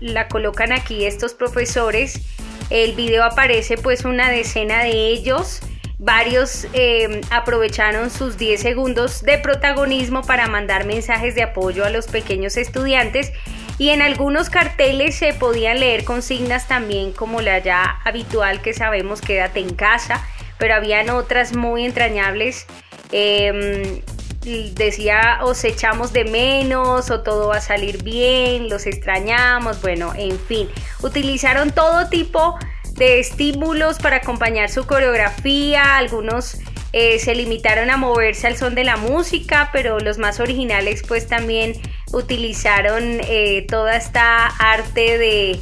la 0.01 0.27
colocan 0.27 0.71
aquí 0.71 1.05
estos 1.05 1.33
profesores. 1.33 2.21
El 2.69 2.95
video 2.95 3.23
aparece 3.23 3.77
pues 3.77 4.05
una 4.05 4.29
decena 4.29 4.83
de 4.83 5.09
ellos. 5.09 5.61
Varios 5.97 6.65
em, 6.73 7.19
aprovecharon 7.29 8.09
sus 8.09 8.37
10 8.37 8.61
segundos 8.61 9.21
de 9.21 9.37
protagonismo 9.37 10.21
para 10.21 10.47
mandar 10.47 10.85
mensajes 10.85 11.35
de 11.35 11.43
apoyo 11.43 11.83
a 11.83 11.89
los 11.89 12.07
pequeños 12.07 12.55
estudiantes 12.55 13.33
y 13.77 13.89
en 13.89 14.01
algunos 14.01 14.49
carteles 14.49 15.15
se 15.15 15.33
podían 15.33 15.79
leer 15.79 16.05
consignas 16.05 16.67
también 16.67 17.11
como 17.11 17.41
la 17.41 17.59
ya 17.59 17.99
habitual 18.05 18.61
que 18.61 18.73
sabemos 18.73 19.19
quédate 19.19 19.59
en 19.59 19.73
casa, 19.73 20.25
pero 20.57 20.75
habían 20.75 21.09
otras 21.09 21.55
muy 21.55 21.85
entrañables. 21.85 22.65
Em, 23.11 24.01
decía 24.41 25.39
os 25.43 25.63
echamos 25.63 26.13
de 26.13 26.25
menos 26.25 27.11
o 27.11 27.21
todo 27.21 27.49
va 27.49 27.57
a 27.57 27.61
salir 27.61 28.03
bien, 28.03 28.69
los 28.69 28.85
extrañamos, 28.85 29.81
bueno, 29.81 30.13
en 30.15 30.39
fin, 30.39 30.69
utilizaron 31.01 31.71
todo 31.71 32.09
tipo 32.09 32.57
de 32.93 33.19
estímulos 33.19 33.97
para 33.99 34.17
acompañar 34.17 34.69
su 34.69 34.85
coreografía, 34.85 35.97
algunos 35.97 36.57
eh, 36.91 37.19
se 37.19 37.35
limitaron 37.35 37.89
a 37.91 37.97
moverse 37.97 38.47
al 38.47 38.57
son 38.57 38.75
de 38.75 38.83
la 38.83 38.97
música, 38.97 39.69
pero 39.71 39.99
los 39.99 40.17
más 40.17 40.39
originales 40.39 41.03
pues 41.07 41.27
también 41.27 41.73
utilizaron 42.11 43.21
eh, 43.21 43.65
toda 43.69 43.95
esta 43.95 44.47
arte 44.47 45.17
de 45.17 45.59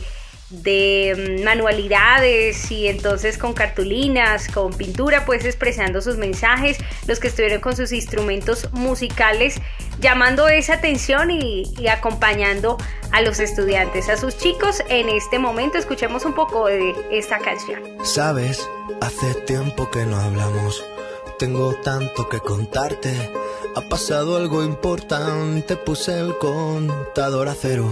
de 0.49 1.37
mm, 1.39 1.43
manualidades 1.43 2.71
y 2.71 2.87
entonces 2.87 3.37
con 3.37 3.53
cartulinas, 3.53 4.47
con 4.47 4.73
pintura, 4.73 5.25
pues 5.25 5.45
expresando 5.45 6.01
sus 6.01 6.17
mensajes, 6.17 6.77
los 7.07 7.19
que 7.19 7.27
estuvieron 7.27 7.59
con 7.59 7.75
sus 7.75 7.91
instrumentos 7.91 8.71
musicales, 8.71 9.59
llamando 9.99 10.47
esa 10.47 10.75
atención 10.75 11.31
y, 11.31 11.87
acompañando 11.87 12.77
a 13.11 13.21
los 13.21 13.39
estudiantes, 13.39 14.09
a 14.09 14.17
sus 14.17 14.37
chicos. 14.37 14.81
En 14.89 15.09
este 15.09 15.39
momento 15.39 15.77
escuchemos 15.77 16.25
un 16.25 16.33
poco 16.33 16.67
de 16.67 16.95
esta 17.11 17.39
canción. 17.39 17.81
Sabes, 18.03 18.67
hace 19.01 19.33
tiempo 19.41 19.89
que 19.89 20.05
no 20.05 20.17
hablamos, 20.17 20.83
tengo 21.39 21.73
tanto 21.83 22.29
que 22.29 22.39
contarte, 22.39 23.11
ha 23.75 23.81
pasado 23.89 24.37
algo 24.37 24.63
importante, 24.63 25.75
puse 25.75 26.19
el 26.19 26.37
contador 26.37 27.49
a 27.49 27.53
cero 27.53 27.91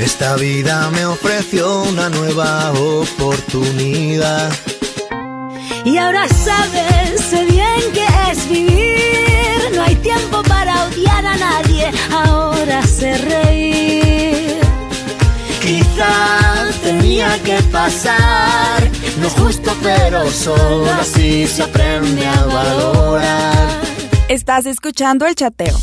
Esta 0.00 0.36
vida 0.36 0.90
me 0.90 1.04
ofreció 1.06 1.82
una 1.82 2.08
nueva 2.08 2.72
oportunidad. 2.72 4.50
Y 5.84 5.96
ahora 5.98 6.26
sabes, 6.28 7.20
sé 7.20 7.44
bien 7.44 7.92
que 7.92 8.06
es 8.30 8.48
vivir 8.48 8.90
no 9.74 9.82
hay 9.82 9.96
tiempo 9.96 10.42
para 10.42 10.84
odiar 10.84 11.24
a 11.24 11.36
nadie, 11.36 11.90
ahora 12.12 12.82
sé 12.86 13.16
reír. 13.18 14.60
Quizá 15.60 16.66
tenía 16.82 17.38
que 17.42 17.62
pasar, 17.64 18.90
no 19.20 19.26
es 19.26 19.32
justo 19.34 19.76
pero 19.82 20.30
solo 20.30 20.90
así 21.00 21.46
se 21.46 21.62
aprende 21.62 22.26
a 22.26 22.44
valorar. 22.46 23.80
Estás 24.28 24.66
escuchando 24.66 25.26
el 25.26 25.34
chateo. 25.34 25.76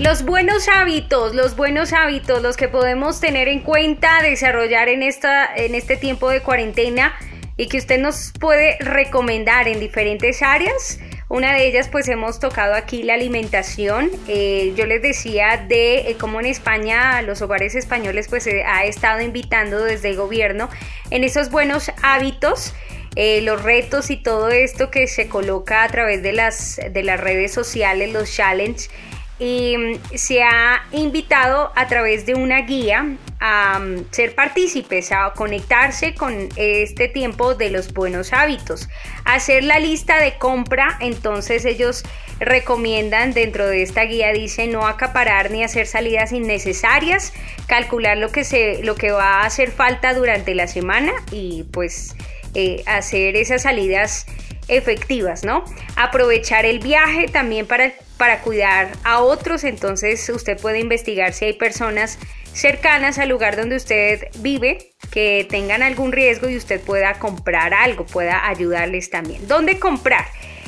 Los 0.00 0.24
buenos 0.24 0.68
hábitos, 0.68 1.34
los 1.36 1.54
buenos 1.54 1.92
hábitos, 1.92 2.42
los 2.42 2.56
que 2.56 2.68
podemos 2.68 3.20
tener 3.20 3.46
en 3.46 3.60
cuenta, 3.60 4.22
desarrollar 4.22 4.88
en, 4.88 5.02
esta, 5.04 5.48
en 5.54 5.76
este 5.76 5.96
tiempo 5.96 6.28
de 6.30 6.40
cuarentena 6.40 7.14
y 7.56 7.68
que 7.68 7.78
usted 7.78 8.00
nos 8.00 8.32
puede 8.38 8.76
recomendar 8.80 9.68
en 9.68 9.78
diferentes 9.78 10.42
áreas. 10.42 10.98
Una 11.28 11.54
de 11.54 11.66
ellas 11.68 11.88
pues 11.88 12.08
hemos 12.08 12.40
tocado 12.40 12.74
aquí 12.74 13.04
la 13.04 13.14
alimentación. 13.14 14.10
Eh, 14.26 14.72
yo 14.76 14.84
les 14.86 15.00
decía 15.00 15.64
de 15.68 16.10
eh, 16.10 16.16
cómo 16.18 16.40
en 16.40 16.46
España 16.46 17.22
los 17.22 17.40
hogares 17.40 17.76
españoles 17.76 18.26
pues 18.28 18.48
ha 18.66 18.84
estado 18.84 19.20
invitando 19.20 19.82
desde 19.84 20.10
el 20.10 20.16
gobierno 20.16 20.70
en 21.10 21.22
esos 21.22 21.50
buenos 21.50 21.92
hábitos. 22.02 22.74
Eh, 23.16 23.42
los 23.42 23.62
retos 23.62 24.10
y 24.10 24.16
todo 24.16 24.48
esto 24.48 24.90
que 24.90 25.06
se 25.06 25.28
coloca 25.28 25.84
a 25.84 25.88
través 25.88 26.20
de 26.24 26.32
las, 26.32 26.80
de 26.90 27.02
las 27.04 27.20
redes 27.20 27.52
sociales, 27.52 28.12
los 28.12 28.34
challenges, 28.34 28.90
y 29.38 29.76
mm, 29.76 30.00
se 30.14 30.42
ha 30.42 30.84
invitado 30.92 31.72
a 31.74 31.86
través 31.88 32.26
de 32.26 32.34
una 32.34 32.62
guía 32.62 33.16
a 33.40 33.78
mm, 33.78 34.06
ser 34.10 34.34
partícipes, 34.34 35.12
a 35.12 35.32
conectarse 35.34 36.14
con 36.14 36.48
este 36.56 37.08
tiempo 37.08 37.54
de 37.54 37.70
los 37.70 37.92
buenos 37.92 38.32
hábitos, 38.32 38.88
hacer 39.24 39.64
la 39.64 39.78
lista 39.78 40.20
de 40.20 40.38
compra, 40.38 40.96
entonces 41.00 41.64
ellos 41.64 42.04
recomiendan 42.40 43.32
dentro 43.32 43.66
de 43.66 43.82
esta 43.82 44.02
guía 44.02 44.32
dice 44.32 44.66
no 44.66 44.86
acaparar 44.86 45.50
ni 45.50 45.62
hacer 45.62 45.86
salidas 45.86 46.32
innecesarias, 46.32 47.32
calcular 47.66 48.18
lo 48.18 48.30
que 48.30 48.44
se 48.44 48.82
lo 48.82 48.94
que 48.94 49.12
va 49.12 49.42
a 49.42 49.46
hacer 49.46 49.70
falta 49.70 50.14
durante 50.14 50.54
la 50.54 50.66
semana 50.66 51.12
y 51.30 51.64
pues 51.72 52.16
eh, 52.54 52.82
hacer 52.86 53.36
esas 53.36 53.62
salidas 53.62 54.26
efectivas, 54.68 55.44
¿no? 55.44 55.64
Aprovechar 55.96 56.64
el 56.64 56.78
viaje 56.78 57.28
también 57.28 57.66
para, 57.66 57.92
para 58.16 58.40
cuidar 58.42 58.92
a 59.04 59.20
otros, 59.20 59.64
entonces 59.64 60.28
usted 60.28 60.60
puede 60.60 60.80
investigar 60.80 61.32
si 61.32 61.46
hay 61.46 61.52
personas 61.54 62.18
cercanas 62.52 63.18
al 63.18 63.28
lugar 63.28 63.56
donde 63.56 63.76
usted 63.76 64.28
vive 64.38 64.92
que 65.10 65.46
tengan 65.50 65.82
algún 65.82 66.12
riesgo 66.12 66.48
y 66.48 66.56
usted 66.56 66.80
pueda 66.80 67.14
comprar 67.18 67.74
algo, 67.74 68.06
pueda 68.06 68.48
ayudarles 68.48 69.10
también. 69.10 69.46
¿Dónde 69.48 69.78
comprar? 69.78 70.26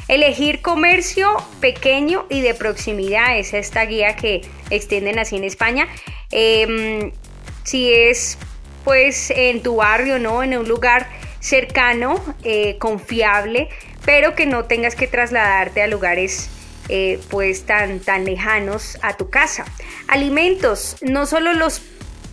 Elegir 0.08 0.62
comercio 0.62 1.36
pequeño 1.60 2.26
y 2.28 2.40
de 2.40 2.54
proximidad 2.54 3.38
es 3.38 3.54
esta 3.54 3.84
guía 3.84 4.16
que 4.16 4.42
extienden 4.70 5.18
así 5.18 5.36
en 5.36 5.44
España. 5.44 5.88
Em, 6.30 7.12
si 7.64 7.92
es 7.92 8.38
pues 8.84 9.30
en 9.30 9.62
tu 9.62 9.76
barrio, 9.76 10.20
¿no? 10.20 10.44
En 10.44 10.56
un 10.56 10.68
lugar 10.68 11.08
cercano, 11.40 12.22
eh, 12.44 12.76
confiable, 12.78 13.68
pero 14.04 14.36
que 14.36 14.46
no 14.46 14.66
tengas 14.66 14.94
que 14.94 15.08
trasladarte 15.08 15.82
a 15.82 15.88
lugares 15.88 16.50
eh, 16.88 17.20
pues 17.30 17.64
tan, 17.64 18.00
tan 18.00 18.24
lejanos 18.24 18.98
a 19.02 19.16
tu 19.16 19.30
casa. 19.30 19.64
Alimentos, 20.08 20.96
no 21.02 21.26
solo 21.26 21.52
los 21.52 21.82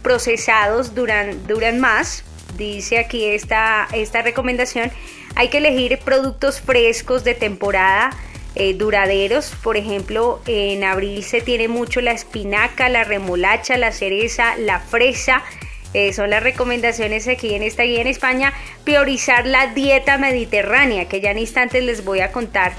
procesados 0.02 0.94
duran, 0.94 1.48
duran 1.48 1.80
más, 1.80 2.24
dice 2.58 3.00
aquí 3.00 3.26
esta, 3.26 3.88
esta 3.94 4.22
recomendación, 4.22 4.92
hay 5.36 5.50
que 5.50 5.58
elegir 5.58 6.00
productos 6.00 6.62
frescos 6.62 7.24
de 7.24 7.34
temporada. 7.34 8.12
Eh, 8.56 8.76
duraderos, 8.76 9.52
por 9.64 9.78
ejemplo, 9.78 10.40
en 10.46 10.84
abril 10.84 11.24
se 11.24 11.42
tiene 11.42 11.68
mucho 11.68 12.02
la 12.02 12.12
espinaca, 12.12 12.88
la 12.88 13.04
remolacha, 13.04 13.78
la 13.78 13.92
cereza, 13.92 14.56
la 14.58 14.80
fresa, 14.80 15.42
eh, 15.94 16.12
son 16.12 16.30
las 16.32 16.42
recomendaciones 16.42 17.28
aquí 17.28 17.54
en 17.54 17.64
esta 17.64 17.84
guía 17.84 18.02
en 18.02 18.08
España, 18.08 18.54
priorizar 18.84 19.46
la 19.46 19.68
dieta 19.68 20.18
mediterránea, 20.18 21.08
que 21.08 21.22
ya 21.22 21.32
en 21.32 21.38
instantes 21.38 21.84
les 21.84 22.04
voy 22.04 22.20
a 22.20 22.32
contar 22.32 22.74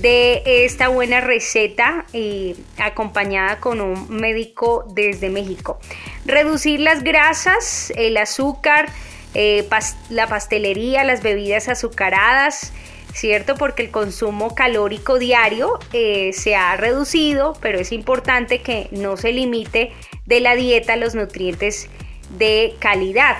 de 0.00 0.42
esta 0.64 0.88
buena 0.88 1.20
receta 1.20 2.06
y 2.12 2.54
acompañada 2.78 3.58
con 3.60 3.80
un 3.80 4.08
médico 4.08 4.84
desde 4.94 5.28
México. 5.28 5.78
Reducir 6.24 6.80
las 6.80 7.02
grasas, 7.02 7.92
el 7.96 8.16
azúcar, 8.16 8.88
eh, 9.34 9.68
la 10.10 10.26
pastelería, 10.26 11.04
las 11.04 11.22
bebidas 11.22 11.68
azucaradas, 11.68 12.72
¿cierto? 13.12 13.56
Porque 13.56 13.82
el 13.82 13.90
consumo 13.90 14.54
calórico 14.54 15.18
diario 15.18 15.78
eh, 15.92 16.32
se 16.32 16.54
ha 16.54 16.76
reducido, 16.76 17.54
pero 17.60 17.78
es 17.78 17.92
importante 17.92 18.62
que 18.62 18.88
no 18.92 19.16
se 19.16 19.32
limite 19.32 19.92
de 20.26 20.40
la 20.40 20.54
dieta 20.54 20.96
los 20.96 21.14
nutrientes 21.14 21.88
de 22.38 22.74
calidad. 22.78 23.36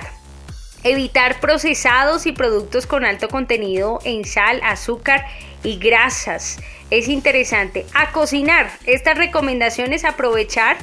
Evitar 0.83 1.39
procesados 1.39 2.25
y 2.25 2.31
productos 2.31 2.87
con 2.87 3.03
alto 3.03 3.27
contenido 3.27 3.99
en 4.05 4.25
sal, 4.25 4.61
azúcar 4.63 5.25
y 5.63 5.77
grasas. 5.77 6.59
Es 6.89 7.07
interesante. 7.07 7.85
A 7.93 8.11
cocinar. 8.11 8.71
Estas 8.85 9.17
recomendaciones 9.17 10.05
aprovechar 10.05 10.77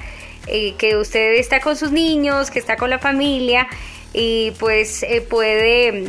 eh, 0.46 0.74
que 0.78 0.96
usted 0.96 1.34
está 1.34 1.60
con 1.60 1.76
sus 1.76 1.92
niños, 1.92 2.50
que 2.50 2.58
está 2.58 2.76
con 2.76 2.90
la 2.90 2.98
familia 2.98 3.66
y 4.12 4.52
pues 4.58 5.02
eh, 5.02 5.20
puede 5.20 6.04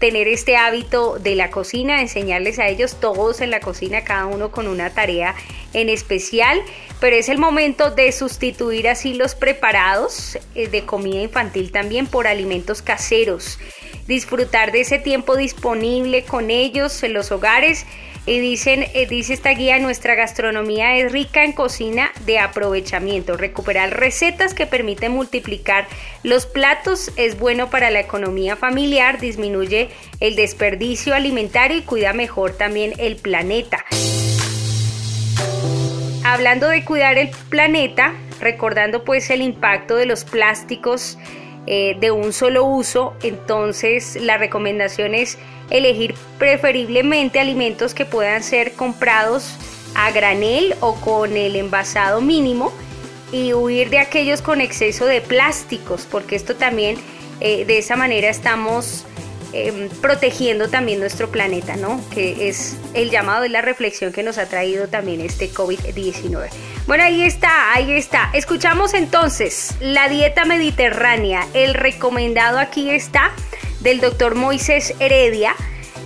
tener 0.00 0.28
este 0.28 0.56
hábito 0.56 1.18
de 1.18 1.36
la 1.36 1.50
cocina, 1.50 2.00
enseñarles 2.00 2.58
a 2.58 2.66
ellos 2.68 2.96
todos 2.98 3.42
en 3.42 3.50
la 3.50 3.60
cocina, 3.60 4.02
cada 4.02 4.24
uno 4.24 4.50
con 4.50 4.66
una 4.66 4.88
tarea 4.90 5.34
en 5.74 5.90
especial, 5.90 6.58
pero 7.00 7.16
es 7.16 7.28
el 7.28 7.36
momento 7.36 7.90
de 7.90 8.10
sustituir 8.10 8.88
así 8.88 9.12
los 9.12 9.34
preparados 9.34 10.38
eh, 10.54 10.68
de 10.68 10.86
comida 10.86 11.20
infantil 11.20 11.70
también 11.70 12.06
por 12.06 12.26
alimentos 12.26 12.80
caseros, 12.80 13.58
disfrutar 14.08 14.72
de 14.72 14.80
ese 14.80 14.98
tiempo 14.98 15.36
disponible 15.36 16.24
con 16.24 16.50
ellos 16.50 17.02
en 17.02 17.12
los 17.12 17.30
hogares 17.30 17.84
y 18.26 18.38
dicen, 18.38 18.84
eh, 18.94 19.06
dice 19.08 19.32
esta 19.32 19.50
guía, 19.50 19.78
nuestra 19.78 20.14
gastronomía 20.14 20.96
es 20.96 21.10
rica 21.10 21.44
en 21.44 21.52
cocina 21.52 22.10
de 22.26 22.38
aprovechamiento. 22.38 23.36
Recuperar 23.36 23.98
recetas 23.98 24.54
que 24.54 24.66
permiten 24.66 25.12
multiplicar 25.12 25.86
los 26.22 26.46
platos 26.46 27.10
es 27.16 27.38
bueno 27.38 27.70
para 27.70 27.90
la 27.90 28.00
economía 28.00 28.56
familiar, 28.56 29.20
disminuye 29.20 29.88
el 30.20 30.36
desperdicio 30.36 31.14
alimentario 31.14 31.78
y 31.78 31.82
cuida 31.82 32.12
mejor 32.12 32.52
también 32.52 32.92
el 32.98 33.16
planeta. 33.16 33.84
Hablando 36.22 36.68
de 36.68 36.84
cuidar 36.84 37.16
el 37.16 37.30
planeta, 37.48 38.14
recordando 38.40 39.04
pues 39.04 39.30
el 39.30 39.40
impacto 39.40 39.96
de 39.96 40.06
los 40.06 40.24
plásticos 40.24 41.18
eh, 41.66 41.96
de 42.00 42.10
un 42.10 42.32
solo 42.32 42.64
uso, 42.64 43.14
entonces 43.22 44.16
la 44.20 44.36
recomendación 44.38 45.14
es 45.14 45.38
elegir 45.70 46.14
preferiblemente 46.38 47.40
alimentos 47.40 47.94
que 47.94 48.04
puedan 48.04 48.42
ser 48.42 48.72
comprados 48.72 49.54
a 49.94 50.10
granel 50.10 50.74
o 50.80 50.94
con 50.96 51.36
el 51.36 51.56
envasado 51.56 52.20
mínimo 52.20 52.72
y 53.32 53.52
huir 53.52 53.90
de 53.90 53.98
aquellos 53.98 54.42
con 54.42 54.60
exceso 54.60 55.06
de 55.06 55.20
plásticos, 55.20 56.06
porque 56.10 56.36
esto 56.36 56.56
también 56.56 56.96
eh, 57.40 57.64
de 57.64 57.78
esa 57.78 57.96
manera 57.96 58.28
estamos 58.28 59.06
Em, 59.52 59.88
protegiendo 60.00 60.68
también 60.68 61.00
nuestro 61.00 61.28
planeta, 61.28 61.74
¿no? 61.74 62.00
Que 62.10 62.48
es 62.48 62.76
el 62.94 63.10
llamado 63.10 63.42
de 63.42 63.48
la 63.48 63.62
reflexión 63.62 64.12
que 64.12 64.22
nos 64.22 64.38
ha 64.38 64.46
traído 64.46 64.86
también 64.86 65.20
este 65.20 65.50
COVID-19. 65.50 66.48
Bueno, 66.86 67.02
ahí 67.02 67.22
está, 67.22 67.72
ahí 67.74 67.90
está. 67.90 68.30
Escuchamos 68.32 68.94
entonces 68.94 69.74
la 69.80 70.08
dieta 70.08 70.44
mediterránea. 70.44 71.48
El 71.52 71.74
recomendado 71.74 72.60
aquí 72.60 72.90
está 72.90 73.32
del 73.80 74.00
doctor 74.00 74.34
Moisés 74.34 74.94
Heredia. 75.00 75.54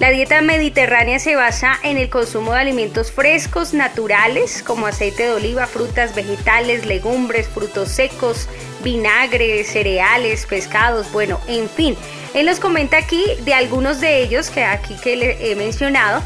La 0.00 0.10
dieta 0.10 0.40
mediterránea 0.40 1.20
se 1.20 1.36
basa 1.36 1.78
en 1.84 1.98
el 1.98 2.10
consumo 2.10 2.52
de 2.52 2.58
alimentos 2.58 3.12
frescos, 3.12 3.74
naturales, 3.74 4.62
como 4.64 4.86
aceite 4.86 5.24
de 5.24 5.32
oliva, 5.32 5.66
frutas, 5.68 6.14
vegetales, 6.16 6.84
legumbres, 6.84 7.46
frutos 7.46 7.90
secos, 7.90 8.48
vinagre, 8.82 9.62
cereales, 9.62 10.46
pescados, 10.46 11.12
bueno, 11.12 11.40
en 11.46 11.68
fin. 11.68 11.96
Él 12.34 12.46
nos 12.46 12.58
comenta 12.58 12.96
aquí 12.96 13.24
de 13.44 13.54
algunos 13.54 14.00
de 14.00 14.22
ellos 14.22 14.50
que 14.50 14.64
aquí 14.64 14.96
que 15.02 15.14
le 15.14 15.52
he 15.52 15.54
mencionado 15.54 16.22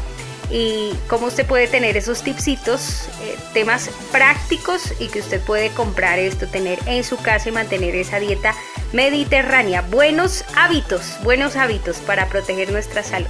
y 0.51 0.91
cómo 1.07 1.27
usted 1.27 1.45
puede 1.45 1.67
tener 1.67 1.97
esos 1.97 2.23
tipsitos, 2.23 3.07
eh, 3.21 3.37
temas 3.53 3.89
prácticos 4.11 4.93
y 4.99 5.07
que 5.07 5.19
usted 5.19 5.41
puede 5.41 5.69
comprar 5.69 6.19
esto, 6.19 6.47
tener 6.47 6.79
en 6.85 7.03
su 7.03 7.17
casa 7.17 7.49
y 7.49 7.51
mantener 7.51 7.95
esa 7.95 8.19
dieta 8.19 8.55
mediterránea. 8.93 9.81
Buenos 9.81 10.43
hábitos, 10.55 11.17
buenos 11.23 11.55
hábitos 11.55 11.97
para 11.97 12.27
proteger 12.27 12.71
nuestra 12.71 13.03
salud. 13.03 13.27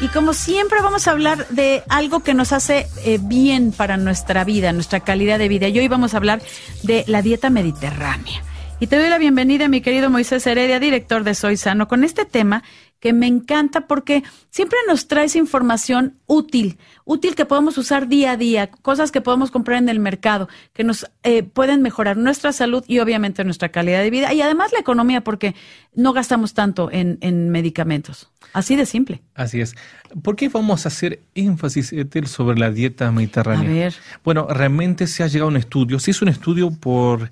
Y 0.00 0.08
como 0.08 0.32
siempre 0.32 0.80
vamos 0.80 1.08
a 1.08 1.10
hablar 1.10 1.48
de 1.48 1.82
algo 1.88 2.20
que 2.20 2.32
nos 2.32 2.52
hace 2.52 2.86
eh, 3.04 3.18
bien 3.20 3.72
para 3.72 3.96
nuestra 3.96 4.44
vida, 4.44 4.72
nuestra 4.72 5.00
calidad 5.00 5.40
de 5.40 5.48
vida. 5.48 5.68
Y 5.68 5.78
hoy 5.80 5.88
vamos 5.88 6.14
a 6.14 6.18
hablar 6.18 6.40
de 6.84 7.04
la 7.08 7.20
dieta 7.20 7.50
mediterránea. 7.50 8.44
Y 8.80 8.86
te 8.86 8.96
doy 8.96 9.10
la 9.10 9.18
bienvenida, 9.18 9.66
mi 9.66 9.80
querido 9.80 10.08
Moisés 10.08 10.46
Heredia, 10.46 10.78
director 10.78 11.24
de 11.24 11.34
Soy 11.34 11.56
Sano, 11.56 11.88
con 11.88 12.04
este 12.04 12.24
tema 12.24 12.62
que 13.00 13.12
me 13.12 13.26
encanta 13.26 13.86
porque 13.86 14.24
siempre 14.50 14.78
nos 14.88 15.06
traes 15.06 15.36
información 15.36 16.14
útil, 16.26 16.78
útil 17.04 17.34
que 17.34 17.44
podemos 17.44 17.78
usar 17.78 18.08
día 18.08 18.32
a 18.32 18.36
día, 18.36 18.70
cosas 18.70 19.12
que 19.12 19.20
podemos 19.20 19.50
comprar 19.50 19.78
en 19.78 19.88
el 19.88 20.00
mercado, 20.00 20.48
que 20.72 20.84
nos 20.84 21.06
eh, 21.22 21.42
pueden 21.42 21.82
mejorar 21.82 22.16
nuestra 22.16 22.52
salud 22.52 22.84
y 22.86 22.98
obviamente 22.98 23.44
nuestra 23.44 23.68
calidad 23.68 24.02
de 24.02 24.10
vida 24.10 24.32
y 24.32 24.42
además 24.42 24.72
la 24.72 24.80
economía 24.80 25.22
porque 25.22 25.54
no 25.94 26.12
gastamos 26.12 26.54
tanto 26.54 26.90
en, 26.90 27.18
en 27.20 27.50
medicamentos. 27.50 28.30
Así 28.52 28.76
de 28.76 28.86
simple. 28.86 29.22
Así 29.34 29.60
es. 29.60 29.74
¿Por 30.22 30.36
qué 30.36 30.48
vamos 30.48 30.84
a 30.84 30.88
hacer 30.88 31.20
énfasis 31.34 31.94
sobre 32.26 32.58
la 32.58 32.70
dieta 32.70 33.10
mediterránea? 33.12 33.70
A 33.70 33.72
ver. 33.72 33.94
Bueno, 34.24 34.46
realmente 34.48 35.06
se 35.06 35.22
ha 35.22 35.26
llegado 35.26 35.46
a 35.46 35.50
un 35.50 35.56
estudio, 35.56 35.98
se 35.98 36.10
hizo 36.10 36.24
un 36.24 36.30
estudio 36.30 36.70
por 36.70 37.30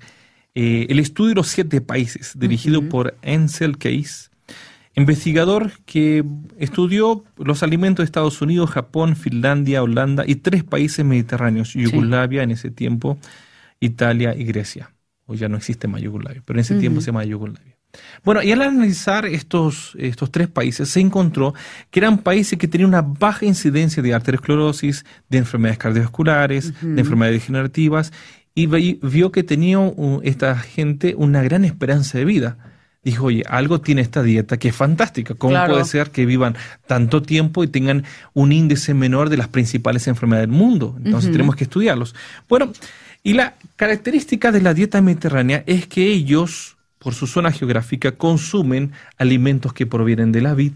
eh, 0.59 0.87
el 0.89 0.99
estudio 0.99 1.29
de 1.29 1.35
los 1.35 1.47
siete 1.47 1.81
países, 1.81 2.33
dirigido 2.35 2.81
por 2.89 3.15
Ansel 3.23 3.77
Case, 3.77 4.26
investigador 5.01 5.71
que 5.85 6.23
estudió 6.57 7.23
los 7.37 7.63
alimentos 7.63 8.03
de 8.03 8.05
Estados 8.05 8.41
Unidos, 8.41 8.71
Japón, 8.71 9.15
Finlandia, 9.15 9.83
Holanda 9.83 10.23
y 10.25 10.35
tres 10.35 10.63
países 10.63 11.05
mediterráneos, 11.05 11.73
Yugoslavia 11.73 12.43
en 12.43 12.51
ese 12.51 12.71
tiempo, 12.71 13.17
Italia 13.79 14.35
y 14.35 14.43
Grecia. 14.43 14.91
Hoy 15.27 15.37
ya 15.37 15.49
no 15.49 15.57
existe 15.57 15.87
más 15.87 16.01
Yugoslavia, 16.01 16.41
pero 16.43 16.57
en 16.57 16.61
ese 16.61 16.75
tiempo 16.75 17.01
se 17.01 17.07
llama 17.07 17.23
Yugoslavia. 17.25 17.77
Bueno, 18.23 18.41
y 18.41 18.51
al 18.51 18.61
analizar 18.61 19.25
estos, 19.25 19.95
estos 19.99 20.31
tres 20.31 20.47
países, 20.47 20.89
se 20.89 20.99
encontró 20.99 21.53
que 21.89 21.99
eran 21.99 22.17
países 22.19 22.57
que 22.57 22.67
tenían 22.67 22.89
una 22.89 23.01
baja 23.01 23.45
incidencia 23.45 24.01
de 24.03 24.13
arteriosclerosis, 24.13 25.05
de 25.29 25.37
enfermedades 25.37 25.79
cardiovasculares, 25.79 26.73
de 26.81 27.01
enfermedades 27.01 27.41
degenerativas, 27.41 28.13
y 28.55 28.65
vio 28.65 29.31
que 29.31 29.43
tenía 29.43 29.79
esta 30.23 30.57
gente 30.57 31.13
una 31.15 31.43
gran 31.43 31.63
esperanza 31.65 32.17
de 32.17 32.25
vida. 32.25 32.57
Dijo, 33.11 33.25
oye, 33.25 33.43
algo 33.47 33.79
tiene 33.79 34.01
esta 34.01 34.21
dieta 34.21 34.57
que 34.57 34.67
es 34.67 34.75
fantástica. 34.75 35.33
¿Cómo 35.33 35.55
puede 35.65 35.85
ser 35.85 36.11
que 36.11 36.25
vivan 36.25 36.55
tanto 36.87 37.21
tiempo 37.21 37.63
y 37.63 37.67
tengan 37.67 38.03
un 38.33 38.51
índice 38.51 38.93
menor 38.93 39.29
de 39.29 39.37
las 39.37 39.47
principales 39.47 40.07
enfermedades 40.07 40.49
del 40.49 40.57
mundo? 40.57 40.95
Entonces 41.03 41.31
tenemos 41.31 41.55
que 41.55 41.63
estudiarlos. 41.63 42.15
Bueno, 42.49 42.73
y 43.23 43.33
la 43.33 43.55
característica 43.77 44.51
de 44.51 44.61
la 44.61 44.73
dieta 44.73 45.01
mediterránea 45.01 45.63
es 45.67 45.87
que 45.87 46.05
ellos 46.05 46.77
por 46.99 47.13
su 47.13 47.27
zona 47.27 47.53
geográfica, 47.53 48.11
consumen 48.11 48.91
alimentos 49.17 49.71
que 49.71 49.85
provienen 49.85 50.33
de 50.33 50.41
la 50.41 50.53
vid, 50.53 50.73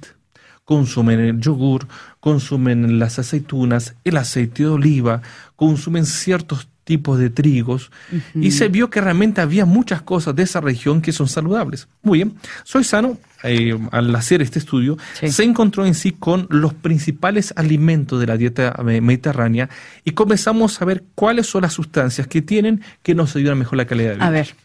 consumen 0.63 1.19
el 1.19 1.41
yogur, 1.41 1.87
consumen 2.21 2.99
las 2.99 3.19
aceitunas, 3.19 3.95
el 4.05 4.15
aceite 4.15 4.63
de 4.63 4.69
oliva, 4.69 5.21
consumen 5.57 6.05
ciertos 6.05 6.69
tipos 6.83 7.19
de 7.19 7.29
trigos 7.29 7.91
y 8.33 8.51
se 8.51 8.67
vio 8.67 8.89
que 8.89 9.01
realmente 9.01 9.41
había 9.41 9.65
muchas 9.65 10.01
cosas 10.01 10.35
de 10.35 10.43
esa 10.43 10.61
región 10.61 11.01
que 11.01 11.11
son 11.11 11.27
saludables. 11.27 11.87
Muy 12.01 12.19
bien, 12.19 12.35
Soy 12.63 12.83
Sano, 12.83 13.17
eh, 13.43 13.77
al 13.91 14.15
hacer 14.15 14.41
este 14.41 14.59
estudio, 14.59 14.97
se 15.13 15.43
encontró 15.43 15.85
en 15.85 15.93
sí 15.93 16.11
con 16.11 16.47
los 16.49 16.73
principales 16.73 17.53
alimentos 17.55 18.19
de 18.19 18.27
la 18.27 18.37
dieta 18.37 18.75
eh, 18.79 19.01
mediterránea 19.01 19.69
y 20.03 20.11
comenzamos 20.11 20.81
a 20.81 20.85
ver 20.85 21.03
cuáles 21.15 21.47
son 21.47 21.61
las 21.63 21.73
sustancias 21.73 22.27
que 22.27 22.41
tienen 22.41 22.81
que 23.03 23.15
nos 23.15 23.35
ayudan 23.35 23.53
a 23.53 23.59
mejorar 23.59 23.77
la 23.77 23.87
calidad 23.87 24.09
de 24.09 24.15
vida. 24.15 24.27
A 24.27 24.31
ver. 24.31 24.55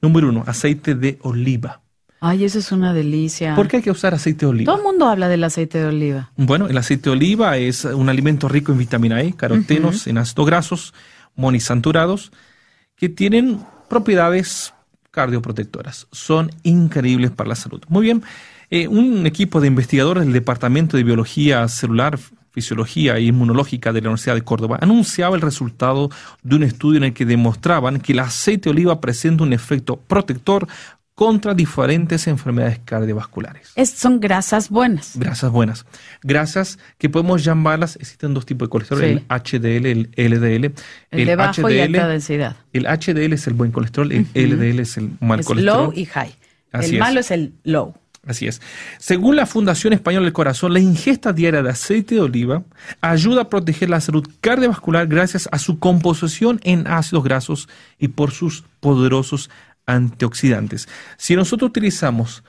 Número 0.00 0.28
uno, 0.28 0.44
aceite 0.46 0.94
de 0.94 1.18
oliva. 1.22 1.80
Ay, 2.26 2.44
eso 2.44 2.58
es 2.58 2.72
una 2.72 2.94
delicia. 2.94 3.54
¿Por 3.54 3.68
qué 3.68 3.76
hay 3.76 3.82
que 3.82 3.90
usar 3.90 4.14
aceite 4.14 4.46
de 4.46 4.50
oliva? 4.50 4.72
Todo 4.72 4.78
el 4.78 4.82
mundo 4.82 5.06
habla 5.08 5.28
del 5.28 5.44
aceite 5.44 5.78
de 5.78 5.84
oliva. 5.84 6.30
Bueno, 6.36 6.68
el 6.68 6.78
aceite 6.78 7.10
de 7.10 7.16
oliva 7.16 7.58
es 7.58 7.84
un 7.84 8.08
alimento 8.08 8.48
rico 8.48 8.72
en 8.72 8.78
vitamina 8.78 9.20
E, 9.20 9.34
carotenos, 9.34 10.06
en 10.06 10.16
ácidos 10.16 10.46
grasos, 10.46 10.94
monisaturados, 11.36 12.32
que 12.96 13.08
tienen 13.08 13.64
propiedades 13.88 14.72
cardioprotectoras. 15.10 16.06
Son 16.12 16.50
increíbles 16.62 17.30
para 17.30 17.48
la 17.48 17.54
salud. 17.54 17.82
Muy 17.88 18.02
bien, 18.02 18.22
eh, 18.70 18.88
un 18.88 19.26
equipo 19.26 19.60
de 19.60 19.68
investigadores 19.68 20.24
del 20.24 20.32
Departamento 20.32 20.96
de 20.96 21.04
Biología 21.04 21.68
Celular 21.68 22.18
Fisiología 22.54 23.16
e 23.16 23.22
Inmunológica 23.22 23.92
de 23.92 24.00
la 24.00 24.10
Universidad 24.10 24.36
de 24.36 24.42
Córdoba 24.42 24.78
anunciaba 24.80 25.34
el 25.34 25.42
resultado 25.42 26.08
de 26.44 26.54
un 26.54 26.62
estudio 26.62 26.98
en 26.98 27.04
el 27.04 27.12
que 27.12 27.26
demostraban 27.26 27.98
que 27.98 28.12
el 28.12 28.20
aceite 28.20 28.68
de 28.68 28.70
oliva 28.70 29.00
presenta 29.00 29.42
un 29.42 29.52
efecto 29.52 29.96
protector 29.96 30.68
contra 31.14 31.54
diferentes 31.54 32.26
enfermedades 32.26 32.80
cardiovasculares. 32.84 33.72
son 33.88 34.18
grasas 34.18 34.68
buenas. 34.68 35.12
Grasas 35.16 35.50
buenas. 35.50 35.86
Grasas 36.22 36.78
que 36.98 37.08
podemos 37.08 37.44
llamarlas, 37.44 37.96
existen 37.96 38.34
dos 38.34 38.44
tipos 38.44 38.68
de 38.68 38.70
colesterol, 38.70 39.04
el 39.04 39.24
HDL, 39.28 39.86
el 39.86 40.10
LDL. 40.16 40.72
El, 41.10 41.26
de 41.26 41.36
bajo 41.36 41.70
y 41.70 41.80
alta 41.80 42.08
densidad. 42.08 42.56
El 42.72 42.86
HDL 42.86 43.32
es 43.32 43.46
el 43.46 43.54
buen 43.54 43.70
colesterol, 43.70 44.10
el 44.10 44.26
LDL 44.34 44.80
es 44.80 44.96
el 44.96 45.12
mal 45.20 45.40
es 45.40 45.46
colesterol. 45.46 45.84
low 45.84 45.92
y 45.94 46.04
high. 46.06 46.34
el 46.72 46.98
malo 46.98 47.20
es 47.20 47.30
el 47.30 47.54
low. 47.62 47.94
Así 48.26 48.46
es. 48.46 48.62
Según 48.98 49.36
la 49.36 49.44
Fundación 49.44 49.92
Española 49.92 50.24
del 50.24 50.32
Corazón, 50.32 50.72
la 50.72 50.80
ingesta 50.80 51.32
diaria 51.32 51.62
de 51.62 51.70
aceite 51.70 52.14
de 52.14 52.22
oliva 52.22 52.62
ayuda 53.02 53.42
a 53.42 53.48
proteger 53.50 53.90
la 53.90 54.00
salud 54.00 54.26
cardiovascular 54.40 55.06
gracias 55.06 55.48
a 55.52 55.58
su 55.58 55.78
composición 55.78 56.58
en 56.64 56.86
ácidos 56.86 57.22
grasos 57.22 57.68
y 57.98 58.08
por 58.08 58.30
sus 58.30 58.64
poderosos 58.80 59.50
antioxidantes. 59.86 60.88
Si 61.16 61.36
nosotros 61.36 61.70
utilizamos 61.70 62.42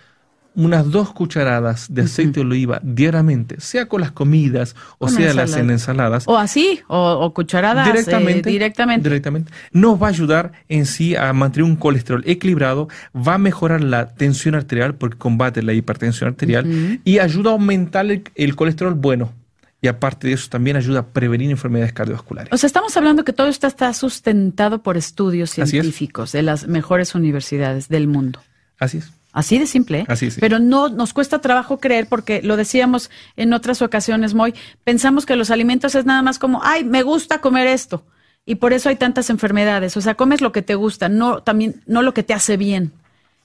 unas 0.55 0.89
dos 0.89 1.11
cucharadas 1.11 1.93
de 1.93 2.03
aceite 2.03 2.39
de 2.39 2.45
oliva 2.45 2.79
diariamente, 2.81 3.59
sea 3.59 3.87
con 3.87 4.01
las 4.01 4.11
comidas 4.11 4.75
o 4.97 5.09
sea 5.09 5.33
las 5.33 5.55
ensaladas. 5.55 6.23
O 6.27 6.37
así, 6.37 6.79
o, 6.87 7.33
cucharadas 7.33 7.87
eh, 7.87 7.91
directamente, 7.91 8.49
directamente. 8.49 9.09
Directamente. 9.09 9.51
Nos 9.71 10.01
va 10.01 10.07
a 10.07 10.09
ayudar 10.09 10.53
en 10.69 10.85
sí 10.85 11.15
a 11.15 11.33
mantener 11.33 11.69
un 11.69 11.75
colesterol 11.75 12.23
equilibrado, 12.25 12.87
va 13.15 13.35
a 13.35 13.37
mejorar 13.37 13.81
la 13.81 14.07
tensión 14.07 14.55
arterial 14.55 14.95
porque 14.95 15.17
combate 15.17 15.61
la 15.61 15.73
hipertensión 15.73 16.29
arterial 16.29 17.01
y 17.03 17.19
ayuda 17.19 17.51
a 17.51 17.53
aumentar 17.53 18.05
el, 18.05 18.55
colesterol 18.55 18.93
bueno 18.93 19.33
y 19.81 19.87
aparte 19.87 20.27
de 20.27 20.33
eso 20.33 20.49
también 20.49 20.77
ayuda 20.77 21.01
a 21.01 21.05
prevenir 21.07 21.51
enfermedades 21.51 21.93
cardiovasculares. 21.93 22.51
O 22.51 22.57
sea, 22.57 22.67
estamos 22.67 22.95
hablando 22.97 23.23
que 23.23 23.33
todo 23.33 23.47
esto 23.47 23.67
está 23.67 23.93
sustentado 23.93 24.81
por 24.81 24.97
estudios 24.97 25.51
científicos 25.51 26.31
de 26.31 26.41
las 26.41 26.67
mejores 26.67 27.13
universidades 27.15 27.87
del 27.87 28.07
mundo. 28.07 28.41
Así 28.79 28.97
es. 28.97 29.11
Así 29.31 29.59
de 29.59 29.67
simple. 29.67 29.99
¿eh? 29.99 30.05
Así 30.07 30.29
Pero 30.39 30.59
no 30.59 30.87
nos 30.87 31.11
cuesta 31.11 31.41
trabajo 31.41 31.77
creer 31.79 32.07
porque 32.07 32.41
lo 32.41 32.55
decíamos 32.55 33.11
en 33.35 33.51
otras 33.51 33.81
ocasiones, 33.81 34.33
Moy, 34.33 34.55
pensamos 34.85 35.25
que 35.25 35.35
los 35.35 35.51
alimentos 35.51 35.93
es 35.93 36.05
nada 36.05 36.21
más 36.21 36.39
como, 36.39 36.61
ay, 36.63 36.85
me 36.85 37.03
gusta 37.03 37.41
comer 37.41 37.67
esto. 37.67 38.05
Y 38.45 38.55
por 38.55 38.71
eso 38.71 38.87
hay 38.87 38.95
tantas 38.95 39.29
enfermedades. 39.29 39.97
O 39.97 40.01
sea, 40.01 40.15
comes 40.15 40.39
lo 40.39 40.53
que 40.53 40.61
te 40.61 40.75
gusta, 40.75 41.09
no 41.09 41.43
también 41.43 41.83
no 41.85 42.01
lo 42.01 42.13
que 42.13 42.23
te 42.23 42.33
hace 42.33 42.55
bien, 42.55 42.93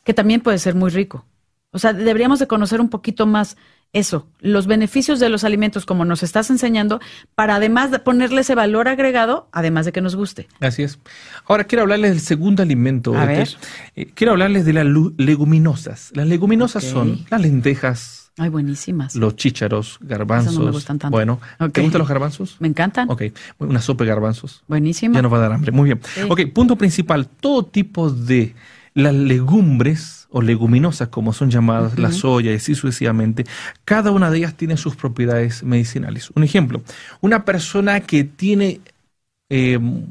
que 0.04 0.14
también 0.14 0.40
puede 0.40 0.58
ser 0.58 0.76
muy 0.76 0.90
rico. 0.90 1.26
O 1.72 1.78
sea, 1.78 1.92
deberíamos 1.92 2.38
de 2.38 2.46
conocer 2.46 2.80
un 2.80 2.88
poquito 2.88 3.26
más 3.26 3.56
eso, 3.92 4.29
los 4.38 4.68
beneficios 4.68 5.18
de 5.18 5.29
los 5.29 5.42
alimentos 5.42 5.85
como 5.85 6.05
nos 6.05 6.22
estás 6.22 6.48
enseñando, 6.50 7.00
para 7.35 7.57
además 7.57 7.90
de 7.90 7.98
ponerle 7.98 8.42
ese 8.42 8.55
valor 8.55 8.87
agregado, 8.87 9.48
además 9.50 9.85
de 9.85 9.92
que 9.92 10.00
nos 10.00 10.14
guste. 10.14 10.46
Así 10.61 10.85
es. 10.85 11.00
Ahora 11.46 11.64
quiero 11.64 11.83
hablarles 11.83 12.12
del 12.12 12.20
segundo 12.20 12.62
alimento. 12.62 13.16
A 13.16 13.24
ver. 13.24 13.48
Eh, 13.96 14.12
quiero 14.14 14.33
hablarles 14.33 14.64
de 14.64 14.72
las 14.74 14.87
leguminosas. 15.16 16.11
Las 16.14 16.29
leguminosas 16.29 16.85
son 16.85 17.24
las 17.31 17.40
lentejas. 17.40 18.31
Ay, 18.38 18.48
buenísimas. 18.48 19.16
Los 19.16 19.35
chícharos, 19.35 19.98
garbanzos. 20.00 20.55
no 20.57 20.66
me 20.66 20.70
gustan 20.70 20.98
tanto. 20.98 21.16
Bueno, 21.16 21.40
¿te 21.72 21.83
gustan 21.83 21.98
los 21.98 22.09
garbanzos? 22.09 22.57
Me 22.61 22.68
encantan. 22.68 23.11
Ok, 23.11 23.22
una 23.59 23.83
sopa 23.83 24.05
de 24.05 24.11
garbanzos. 24.11 24.62
Buenísima. 24.68 25.16
Ya 25.16 25.22
nos 25.22 25.33
va 25.33 25.38
a 25.38 25.40
dar 25.40 25.53
hambre. 25.53 25.72
Muy 25.72 25.87
bien. 25.87 26.00
Ok, 26.31 26.42
punto 26.55 26.76
principal. 26.76 27.26
Todo 27.26 27.66
tipo 27.66 28.09
de 28.09 28.55
las 29.02 29.14
legumbres 29.14 30.28
o 30.30 30.42
leguminosas, 30.42 31.08
como 31.08 31.32
son 31.32 31.50
llamadas, 31.50 31.98
la 31.98 32.12
soya 32.12 32.52
y 32.52 32.56
así 32.56 32.74
sucesivamente, 32.74 33.44
cada 33.84 34.10
una 34.12 34.30
de 34.30 34.38
ellas 34.38 34.54
tiene 34.54 34.76
sus 34.76 34.96
propiedades 34.96 35.62
medicinales. 35.62 36.30
Un 36.34 36.44
ejemplo, 36.44 36.82
una 37.20 37.44
persona 37.44 38.00
que 38.00 38.24
tiene 38.24 38.80
em, 39.48 40.04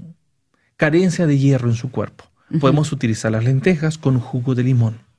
carencia 0.76 1.26
de 1.26 1.38
hierro 1.38 1.70
en 1.70 1.76
su 1.76 1.90
cuerpo, 1.90 2.26
podemos 2.60 2.92
utilizar 2.92 3.32
las 3.32 3.44
lentejas 3.44 3.98
con 3.98 4.20
jugo 4.20 4.56
de 4.56 4.64
limón. 4.64 5.10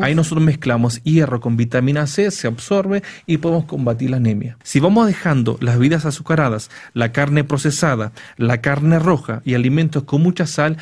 Ahí 0.00 0.14
nosotros 0.14 0.44
mezclamos 0.44 1.02
hierro 1.02 1.40
con 1.40 1.56
vitamina 1.56 2.06
C, 2.06 2.30
se 2.30 2.46
absorbe 2.46 3.02
y 3.26 3.38
podemos 3.38 3.66
combatir 3.66 4.10
la 4.10 4.16
anemia. 4.16 4.56
Si 4.62 4.80
vamos 4.80 5.06
dejando 5.06 5.58
las 5.60 5.78
vidas 5.78 6.06
azucaradas, 6.06 6.70
la 6.94 7.12
carne 7.12 7.44
procesada, 7.44 8.12
la 8.36 8.60
carne 8.60 8.98
roja 8.98 9.42
y 9.44 9.54
alimentos 9.54 10.04
con 10.04 10.22
mucha 10.22 10.46
sal, 10.46 10.78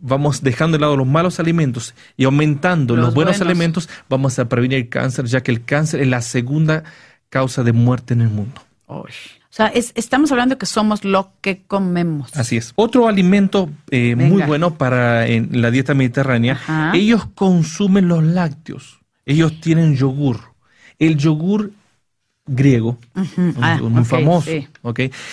vamos 0.00 0.42
dejando 0.42 0.76
de 0.76 0.82
lado 0.82 0.96
los 0.96 1.06
malos 1.06 1.40
alimentos 1.40 1.94
y 2.16 2.24
aumentando 2.24 2.96
los, 2.96 3.14
buenos, 3.14 3.40
alimentos, 3.40 3.88
vamos 4.08 4.38
a 4.38 4.48
prevenir 4.48 4.78
el 4.78 4.88
cáncer, 4.88 5.26
ya 5.26 5.42
que 5.42 5.50
el 5.50 5.64
cáncer 5.64 6.00
es 6.00 6.08
la 6.08 6.22
segunda 6.22 6.84
causa 7.30 7.62
de 7.62 7.72
muerte 7.72 8.14
en 8.14 8.22
el 8.22 8.30
mundo. 8.30 8.60
O 8.86 9.06
sea, 9.50 9.66
estamos 9.68 10.30
hablando 10.30 10.56
que 10.56 10.66
somos 10.66 11.04
lo 11.04 11.32
que 11.40 11.62
comemos. 11.66 12.34
Así 12.36 12.56
es. 12.56 12.72
Otro 12.76 13.08
alimento 13.08 13.70
eh, 13.90 14.14
muy 14.14 14.42
bueno 14.42 14.74
para 14.74 15.26
en 15.26 15.60
la 15.60 15.70
dieta 15.70 15.94
mediterránea, 15.94 16.92
ellos 16.94 17.26
consumen 17.34 18.08
los 18.08 18.22
lácteos. 18.22 19.00
Ellos 19.26 19.60
tienen 19.60 19.94
yogur. 19.94 20.40
El 20.98 21.16
yogur 21.16 21.72
griego, 22.48 22.98
ah, 23.60 23.78
muy 23.82 24.04
famoso. 24.04 24.50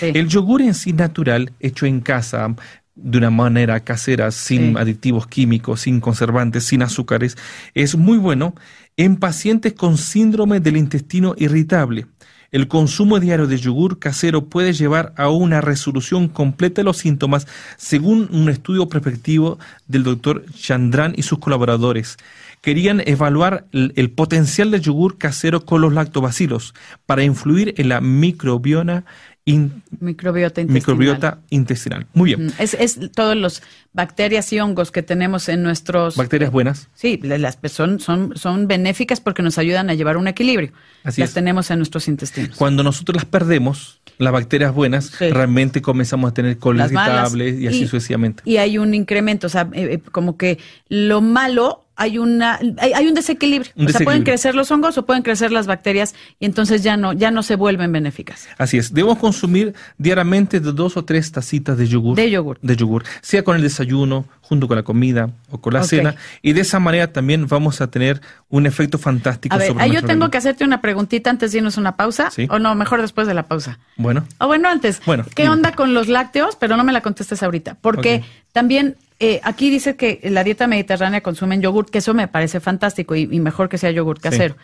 El 0.02 0.28
yogur 0.28 0.62
en 0.62 0.74
sí 0.74 0.94
natural, 0.94 1.52
hecho 1.60 1.86
en 1.86 2.02
casa, 2.02 2.54
de 2.96 3.18
una 3.18 3.30
manera 3.30 3.80
casera, 3.82 4.32
sin 4.32 4.74
Sí. 4.74 4.74
aditivos 4.78 5.28
químicos, 5.28 5.82
sin 5.82 6.00
conservantes, 6.00 6.64
sin 6.64 6.82
azúcares, 6.82 7.38
es 7.74 7.96
muy 7.96 8.18
bueno 8.18 8.56
en 8.98 9.18
pacientes 9.18 9.74
con 9.74 9.98
síndrome 9.98 10.60
del 10.62 10.78
intestino 10.78 11.36
irritable. 11.38 12.08
El 12.52 12.70
consumo 12.70 13.20
diario 13.20 13.48
de 13.48 13.58
yogur 13.58 14.00
casero 14.00 14.46
puede 14.46 14.72
llevar 14.72 15.14
a 15.18 15.30
una 15.30 15.60
resolución 15.60 16.30
completa 16.30 16.80
de 16.82 16.86
los 16.86 16.98
síntomas, 16.98 17.48
según 17.76 18.30
un 18.32 18.50
estudio 18.50 18.88
prospectivo 18.88 19.60
del 19.88 20.04
doctor 20.04 20.46
Chandran 20.54 21.14
y 21.18 21.24
sus 21.24 21.40
colaboradores. 21.40 22.16
Querían 22.62 23.02
evaluar 23.06 23.66
el, 23.74 23.92
el 23.98 24.10
potencial 24.10 24.72
del 24.72 24.80
yogur 24.80 25.18
casero 25.18 25.66
con 25.66 25.82
los 25.82 25.92
lactobacilos 25.92 26.74
para 27.06 27.24
influir 27.24 27.74
en 27.78 27.90
la 27.90 28.00
microbiota, 28.00 29.04
in- 29.46 29.84
Microbiota 30.00 30.62
intestinal. 30.62 30.74
microbiota 30.98 31.40
intestinal. 31.52 32.08
Muy 32.14 32.34
bien. 32.36 32.48
Mm, 32.48 32.52
Es, 32.60 32.74
es 32.74 33.00
todos 33.14 33.36
los 33.38 33.62
bacterias 33.94 34.52
y 34.54 34.60
hongos 34.60 34.92
que 34.92 35.04
tenemos 35.04 35.48
en 35.50 35.62
nuestros... 35.64 36.16
Bacterias 36.18 36.52
buenas. 36.52 36.90
Sí, 36.96 37.20
la- 37.24 37.38
las 37.38 37.58
son, 37.72 38.00
son, 38.00 38.36
son 38.36 38.68
benéficas 38.68 39.22
porque 39.22 39.44
nos 39.44 39.58
ayudan 39.58 39.90
a 39.90 39.94
llevar 39.94 40.18
un 40.18 40.28
equilibrio. 40.28 40.72
Así 41.04 41.22
las 41.22 41.30
es. 41.30 41.34
tenemos 41.36 41.70
en 41.72 41.78
nuestros 41.78 42.08
intestinos. 42.08 42.58
Cuando 42.58 42.82
nosotros 42.84 43.16
las 43.16 43.26
perdemos, 43.26 44.02
las 44.18 44.34
bacterias 44.34 44.74
buenas, 44.74 45.06
Sí. 45.08 45.30
realmente 45.30 45.82
comenzamos 45.82 46.32
a 46.32 46.34
tener 46.34 46.58
coles 46.58 46.88
irritables 46.92 47.60
y 47.60 47.68
así 47.68 47.84
Y- 47.84 47.88
sucesivamente. 47.88 48.42
Y 48.46 48.58
hay 48.58 48.78
un 48.80 48.94
incremento, 48.96 49.48
o 49.48 49.50
sea, 49.50 49.70
eh, 49.74 49.94
eh, 49.94 50.00
como 50.12 50.38
que 50.38 50.58
lo 50.90 51.22
malo, 51.22 51.85
hay 51.96 52.18
una 52.18 52.60
hay, 52.78 52.94
hay 52.94 53.08
un 53.08 53.14
desequilibrio. 53.14 53.72
Un 53.76 53.88
o 53.88 53.90
sea, 53.90 54.02
pueden 54.02 54.24
crecer 54.24 54.56
los 54.56 54.70
hongos 54.72 54.98
o 54.98 55.06
pueden 55.06 55.24
crecer 55.24 55.52
las 55.52 55.68
bacterias 55.68 56.14
y 56.40 56.46
entonces 56.46 56.84
ya 56.84 56.98
no, 56.98 57.14
ya 57.14 57.32
no 57.32 57.44
se 57.44 57.56
vuelven 57.56 57.92
benéficas. 57.92 58.48
Así 58.58 58.78
es, 58.78 58.94
debemos 58.94 59.18
consumir 59.18 59.74
diariamente 59.98 60.60
de 60.60 60.72
dos 60.72 60.98
o 60.98 61.06
tres 61.06 61.32
tacitas 61.32 61.78
de 61.78 61.88
yogur. 61.88 62.16
De 62.16 62.30
yogur. 62.30 62.60
De 62.62 62.76
yogur, 62.76 63.04
sea 63.22 63.44
con 63.44 63.56
el 63.56 63.62
desayuno, 63.62 64.26
junto 64.42 64.68
con 64.68 64.78
la 64.78 64.84
comida 64.84 65.30
o 65.50 65.60
con 65.60 65.74
la 65.74 65.84
cena. 65.84 66.16
Y 66.42 66.54
de 66.54 66.62
esa 66.62 66.80
manera 66.80 67.12
también 67.12 67.48
vamos 67.48 67.82
a 67.82 67.88
tener 67.88 68.22
un 68.50 68.66
efecto 68.66 68.98
fantástico 68.98 69.56
A 69.56 69.58
ver, 69.58 69.70
sobre 69.70 69.84
ahí 69.84 69.90
yo 69.90 70.02
tengo 70.02 70.04
organismo. 70.26 70.32
que 70.32 70.38
hacerte 70.38 70.64
una 70.64 70.82
preguntita 70.82 71.30
antes 71.30 71.52
de 71.52 71.60
irnos 71.60 71.78
a 71.78 71.82
una 71.82 71.96
pausa. 71.96 72.30
Sí. 72.32 72.48
O 72.50 72.60
no, 72.60 72.76
mejor 72.76 73.02
después 73.02 73.28
de 73.28 73.34
la 73.34 73.48
pausa. 73.48 73.80
Bueno, 73.98 74.26
O 74.40 74.48
bueno, 74.48 74.70
antes. 74.70 75.02
Bueno, 75.06 75.26
¿Qué 75.34 75.50
onda 75.50 75.72
con 75.72 75.94
los 75.94 76.08
lácteos? 76.08 76.56
Pero 76.58 76.78
no 76.78 76.84
me 76.84 76.94
la 76.94 77.02
contestes 77.02 77.42
ahorita. 77.42 77.78
Porque. 77.82 78.24
También 78.56 78.96
eh, 79.20 79.42
aquí 79.44 79.70
dice 79.70 79.98
que 79.98 80.20
la 80.24 80.46
dieta 80.46 80.66
mediterránea 80.66 81.20
consumen 81.22 81.62
yogur, 81.62 81.92
que 81.92 81.98
eso 81.98 82.14
me 82.14 82.30
parece 82.30 82.62
fantástico 82.62 83.14
y, 83.16 83.24
y 83.30 83.40
mejor 83.42 83.68
que 83.68 83.78
sea 83.78 83.92
yogur 83.92 84.22
casero. 84.22 84.56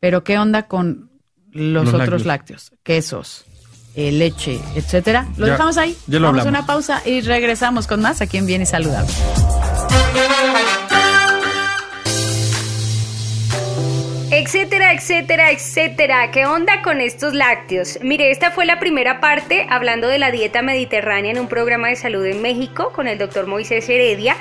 Pero 0.00 0.22
¿qué 0.22 0.38
onda 0.38 0.64
con 0.68 1.10
los, 1.50 1.86
Los 1.86 1.94
otros 1.94 2.26
lácteos. 2.26 2.70
lácteos? 2.70 2.72
Quesos, 2.82 3.46
eh, 3.94 4.12
leche, 4.12 4.60
etcétera. 4.74 5.26
Lo 5.38 5.46
Ya- 5.46 5.52
dejamos 5.52 5.78
ahí. 5.78 5.96
ya 6.06 6.18
lo 6.20 6.26
Vamos 6.28 6.44
a 6.44 6.48
una 6.50 6.66
pausa 6.66 7.00
y 7.06 7.22
regresamos 7.22 7.86
con 7.86 8.02
más 8.02 8.20
aquí 8.20 8.36
en 8.36 8.44
Bien 8.46 8.60
y 8.62 8.66
Saludable. 8.66 9.12
Etcétera, 14.48 14.94
etcétera, 14.94 15.50
etcétera. 15.50 16.30
¿Qué 16.30 16.46
onda 16.46 16.80
con 16.80 17.02
estos 17.02 17.34
lácteos? 17.34 17.98
Mire, 18.00 18.30
esta 18.30 18.50
fue 18.50 18.64
la 18.64 18.80
primera 18.80 19.20
parte 19.20 19.66
hablando 19.68 20.08
de 20.08 20.16
la 20.16 20.30
dieta 20.30 20.62
mediterránea 20.62 21.32
en 21.32 21.38
un 21.38 21.48
programa 21.48 21.88
de 21.88 21.96
salud 21.96 22.24
en 22.24 22.40
México 22.40 22.90
con 22.94 23.08
el 23.08 23.18
doctor 23.18 23.46
Moisés 23.46 23.86
Heredia. 23.90 24.38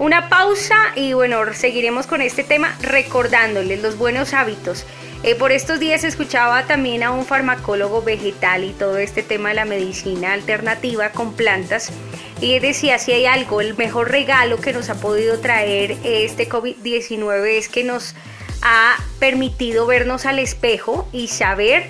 Una 0.00 0.28
pausa 0.28 0.74
y 0.96 1.12
bueno, 1.12 1.38
seguiremos 1.52 2.08
con 2.08 2.20
este 2.20 2.42
tema 2.42 2.76
recordándoles 2.80 3.80
los 3.80 3.96
buenos 3.96 4.34
hábitos. 4.34 4.86
Eh, 5.22 5.36
por 5.36 5.52
estos 5.52 5.78
días 5.78 6.02
escuchaba 6.02 6.64
también 6.64 7.04
a 7.04 7.12
un 7.12 7.24
farmacólogo 7.24 8.02
vegetal 8.02 8.64
y 8.64 8.72
todo 8.72 8.98
este 8.98 9.22
tema 9.22 9.50
de 9.50 9.54
la 9.54 9.64
medicina 9.66 10.32
alternativa 10.32 11.10
con 11.10 11.32
plantas. 11.32 11.92
Y 12.40 12.58
decía, 12.58 12.98
si 12.98 13.12
hay 13.12 13.26
algo, 13.26 13.60
el 13.60 13.76
mejor 13.76 14.10
regalo 14.10 14.60
que 14.60 14.72
nos 14.72 14.90
ha 14.90 14.96
podido 14.96 15.38
traer 15.38 15.96
este 16.02 16.48
COVID-19 16.48 17.46
es 17.56 17.68
que 17.68 17.84
nos 17.84 18.16
ha 18.64 18.96
permitido 19.20 19.86
vernos 19.86 20.26
al 20.26 20.38
espejo 20.38 21.06
y 21.12 21.28
saber 21.28 21.84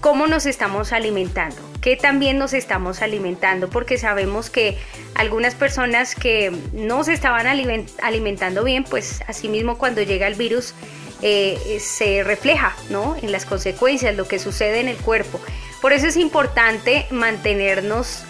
cómo 0.00 0.26
nos 0.26 0.46
estamos 0.46 0.92
alimentando, 0.92 1.56
qué 1.80 1.96
también 1.96 2.38
nos 2.38 2.52
estamos 2.52 3.02
alimentando, 3.02 3.70
porque 3.70 3.96
sabemos 3.98 4.50
que 4.50 4.76
algunas 5.14 5.54
personas 5.54 6.16
que 6.16 6.52
no 6.72 7.04
se 7.04 7.12
estaban 7.12 7.46
aliment- 7.46 7.88
alimentando 8.02 8.64
bien, 8.64 8.82
pues 8.82 9.22
asimismo 9.28 9.78
cuando 9.78 10.02
llega 10.02 10.26
el 10.26 10.34
virus 10.34 10.74
eh, 11.22 11.78
se 11.80 12.24
refleja 12.24 12.74
¿no? 12.90 13.14
en 13.22 13.30
las 13.30 13.46
consecuencias, 13.46 14.16
lo 14.16 14.26
que 14.26 14.40
sucede 14.40 14.80
en 14.80 14.88
el 14.88 14.96
cuerpo. 14.96 15.40
Por 15.80 15.92
eso 15.92 16.08
es 16.08 16.16
importante 16.16 17.06
mantenernos 17.10 18.24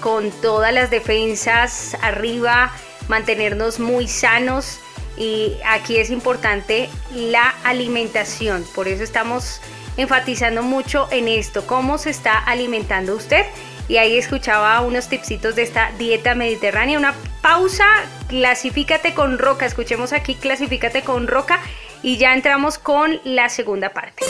con 0.00 0.30
todas 0.30 0.72
las 0.72 0.88
defensas 0.90 1.96
arriba, 2.00 2.72
mantenernos 3.08 3.80
muy 3.80 4.06
sanos 4.06 4.78
y 5.18 5.56
aquí 5.66 5.98
es 5.98 6.10
importante 6.10 6.88
la 7.12 7.54
alimentación. 7.64 8.64
Por 8.74 8.88
eso 8.88 9.02
estamos 9.02 9.60
enfatizando 9.96 10.62
mucho 10.62 11.08
en 11.10 11.26
esto, 11.28 11.66
cómo 11.66 11.98
se 11.98 12.10
está 12.10 12.38
alimentando 12.38 13.16
usted. 13.16 13.44
Y 13.88 13.96
ahí 13.96 14.18
escuchaba 14.18 14.80
unos 14.82 15.08
tipsitos 15.08 15.56
de 15.56 15.62
esta 15.62 15.90
dieta 15.98 16.34
mediterránea. 16.34 16.98
Una 16.98 17.14
pausa, 17.40 17.86
clasifícate 18.28 19.14
con 19.14 19.38
roca. 19.38 19.66
Escuchemos 19.66 20.12
aquí, 20.12 20.34
clasifícate 20.34 21.02
con 21.02 21.26
roca. 21.26 21.58
Y 22.02 22.18
ya 22.18 22.34
entramos 22.34 22.78
con 22.78 23.18
la 23.24 23.48
segunda 23.48 23.90
parte. 23.90 24.24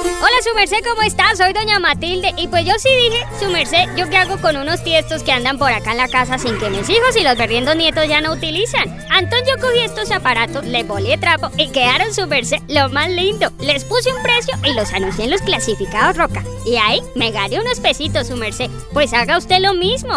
Hola, 0.00 0.42
su 0.42 0.54
merced, 0.54 0.78
¿cómo 0.82 1.02
está? 1.02 1.36
Soy 1.36 1.52
doña 1.52 1.78
Matilde. 1.78 2.32
Y 2.38 2.48
pues 2.48 2.64
yo 2.64 2.72
sí 2.78 2.88
dije, 2.88 3.26
su 3.38 3.50
merced, 3.50 3.84
¿yo 3.96 4.08
qué 4.08 4.16
hago 4.16 4.40
con 4.40 4.56
unos 4.56 4.82
tiestos 4.82 5.22
que 5.22 5.32
andan 5.32 5.58
por 5.58 5.70
acá 5.70 5.90
en 5.90 5.98
la 5.98 6.08
casa 6.08 6.38
sin 6.38 6.58
que 6.58 6.70
mis 6.70 6.88
hijos 6.88 7.16
y 7.16 7.22
los 7.22 7.36
berriendos 7.36 7.76
nietos 7.76 8.08
ya 8.08 8.22
no 8.22 8.32
utilizan? 8.32 8.88
Entonces 9.14 9.46
yo 9.46 9.60
cogí 9.60 9.80
estos 9.80 10.10
aparatos, 10.10 10.64
les 10.64 10.86
volé 10.86 11.18
trapo 11.18 11.50
y 11.58 11.68
quedaron 11.68 12.14
su 12.14 12.26
merced 12.26 12.62
lo 12.68 12.88
más 12.88 13.10
lindo. 13.10 13.52
Les 13.60 13.84
puse 13.84 14.10
un 14.14 14.22
precio 14.22 14.54
y 14.64 14.72
los 14.72 14.92
anuncié 14.94 15.24
en 15.24 15.32
los 15.32 15.42
clasificados 15.42 16.16
Roca. 16.16 16.42
Y 16.64 16.76
ahí 16.76 17.02
me 17.14 17.30
gané 17.30 17.60
unos 17.60 17.78
pesitos, 17.80 18.28
su 18.28 18.36
merced. 18.36 18.70
Pues 18.94 19.12
haga 19.12 19.36
usted 19.36 19.58
lo 19.58 19.74
mismo. 19.74 20.14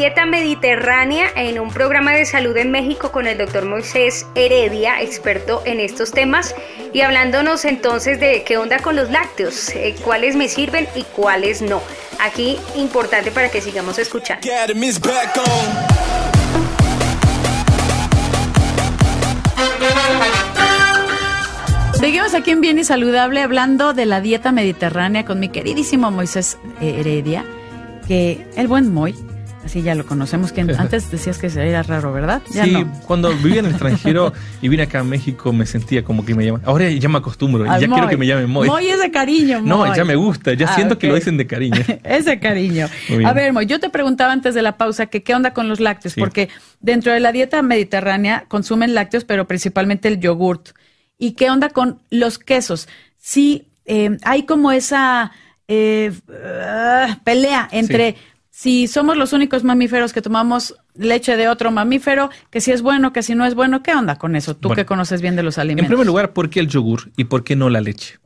Dieta 0.00 0.24
mediterránea, 0.24 1.26
en 1.36 1.60
un 1.60 1.70
programa 1.70 2.12
de 2.12 2.24
salud 2.24 2.56
en 2.56 2.70
México 2.70 3.12
con 3.12 3.26
el 3.26 3.36
doctor 3.36 3.66
Moisés 3.66 4.24
Heredia, 4.34 5.02
experto 5.02 5.60
en 5.66 5.78
estos 5.78 6.10
temas, 6.10 6.54
y 6.94 7.02
hablándonos 7.02 7.66
entonces 7.66 8.18
de 8.18 8.42
qué 8.42 8.56
onda 8.56 8.78
con 8.78 8.96
los 8.96 9.10
lácteos, 9.10 9.68
eh, 9.74 9.94
cuáles 10.02 10.36
me 10.36 10.48
sirven 10.48 10.88
y 10.94 11.02
cuáles 11.02 11.60
no. 11.60 11.82
Aquí 12.18 12.56
importante 12.76 13.30
para 13.30 13.50
que 13.50 13.60
sigamos 13.60 13.98
escuchando. 13.98 14.40
Seguimos 21.92 22.32
aquí 22.32 22.52
en 22.52 22.62
Bien 22.62 22.78
y 22.78 22.84
Saludable 22.84 23.42
hablando 23.42 23.92
de 23.92 24.06
la 24.06 24.22
dieta 24.22 24.50
mediterránea 24.50 25.26
con 25.26 25.38
mi 25.38 25.50
queridísimo 25.50 26.10
Moisés 26.10 26.56
eh, 26.80 27.00
Heredia, 27.00 27.44
que 28.08 28.46
el 28.56 28.66
buen 28.66 28.94
Moy, 28.94 29.14
así 29.64 29.82
ya 29.82 29.94
lo 29.94 30.06
conocemos, 30.06 30.52
que 30.52 30.60
antes 30.78 31.10
decías 31.10 31.38
que 31.38 31.46
era 31.48 31.82
raro, 31.82 32.12
¿verdad? 32.12 32.42
Ya 32.52 32.64
sí, 32.64 32.72
no. 32.72 32.92
cuando 33.06 33.30
vivía 33.36 33.60
en 33.60 33.66
el 33.66 33.70
extranjero 33.72 34.32
y 34.62 34.68
vine 34.68 34.84
acá 34.84 35.00
a 35.00 35.04
México 35.04 35.52
me 35.52 35.66
sentía 35.66 36.02
como 36.04 36.24
que 36.24 36.34
me 36.34 36.44
llaman. 36.44 36.62
Ahora 36.64 36.88
ya 36.90 37.08
me 37.08 37.18
acostumbro 37.18 37.66
y 37.66 37.68
Al 37.68 37.80
ya 37.80 37.88
quiero 37.88 38.08
que 38.08 38.16
me 38.16 38.26
llamen 38.26 38.48
Moy. 38.50 38.68
Moy 38.68 38.88
es 38.88 38.98
de 39.00 39.10
cariño, 39.10 39.60
no, 39.62 39.78
Moy. 39.78 39.90
ya 39.96 40.04
me 40.04 40.16
gusta, 40.16 40.54
ya 40.54 40.68
Ah, 40.70 40.74
siento 40.74 40.98
que 40.98 41.08
lo 41.08 41.14
dicen 41.14 41.36
de 41.36 41.46
cariño. 41.46 41.80
Ese 42.04 42.38
cariño. 42.40 42.88
Muy 43.08 43.18
bien. 43.18 43.28
A 43.30 43.32
ver, 43.32 43.52
Moy, 43.52 43.66
yo 43.66 43.80
te 43.80 43.90
preguntaba 43.90 44.32
antes 44.32 44.54
de 44.54 44.62
la 44.62 44.76
pausa 44.76 45.06
que 45.06 45.22
qué 45.22 45.34
onda 45.34 45.52
con 45.52 45.68
los 45.68 45.80
lácteos, 45.80 46.14
Sí. 46.14 46.20
porque 46.20 46.48
dentro 46.80 47.12
de 47.12 47.20
la 47.20 47.32
dieta 47.32 47.62
mediterránea 47.62 48.44
consumen 48.48 48.94
lácteos, 48.94 49.24
pero 49.24 49.46
principalmente 49.46 50.08
el 50.08 50.20
yogurt. 50.20 50.70
¿Y 51.18 51.32
qué 51.32 51.50
onda 51.50 51.68
con 51.68 52.00
los 52.10 52.38
quesos? 52.38 52.88
Sí, 53.18 53.68
eh, 53.84 54.16
hay 54.22 54.44
como 54.44 54.72
esa 54.72 55.32
eh, 55.68 56.12
ah, 56.44 57.18
pelea 57.24 57.68
entre 57.70 58.16
si 58.60 58.88
somos 58.88 59.16
los 59.16 59.32
únicos 59.32 59.64
mamíferos 59.64 60.12
que 60.12 60.20
tomamos 60.20 60.74
leche 60.94 61.34
de 61.38 61.48
otro 61.48 61.70
mamífero, 61.70 62.28
que 62.50 62.60
si 62.60 62.72
es 62.72 62.82
bueno, 62.82 63.10
que 63.10 63.22
si 63.22 63.34
no 63.34 63.46
es 63.46 63.54
bueno, 63.54 63.82
¿qué 63.82 63.94
onda 63.94 64.16
con 64.16 64.36
eso? 64.36 64.54
Tú 64.54 64.68
Bueno. 64.68 64.76
que 64.82 64.84
conoces 64.84 65.22
bien 65.22 65.34
de 65.34 65.42
los 65.42 65.56
En 65.56 65.62
alimentos. 65.62 65.88
primer 65.88 66.06
lugar, 66.06 66.34
¿por 66.34 66.50
qué 66.50 66.60
el 66.60 66.68
yogur 66.68 67.10
y 67.16 67.24
por 67.24 67.42
qué 67.42 67.56
no 67.56 67.70
la 67.70 67.80
leche? 67.80 68.18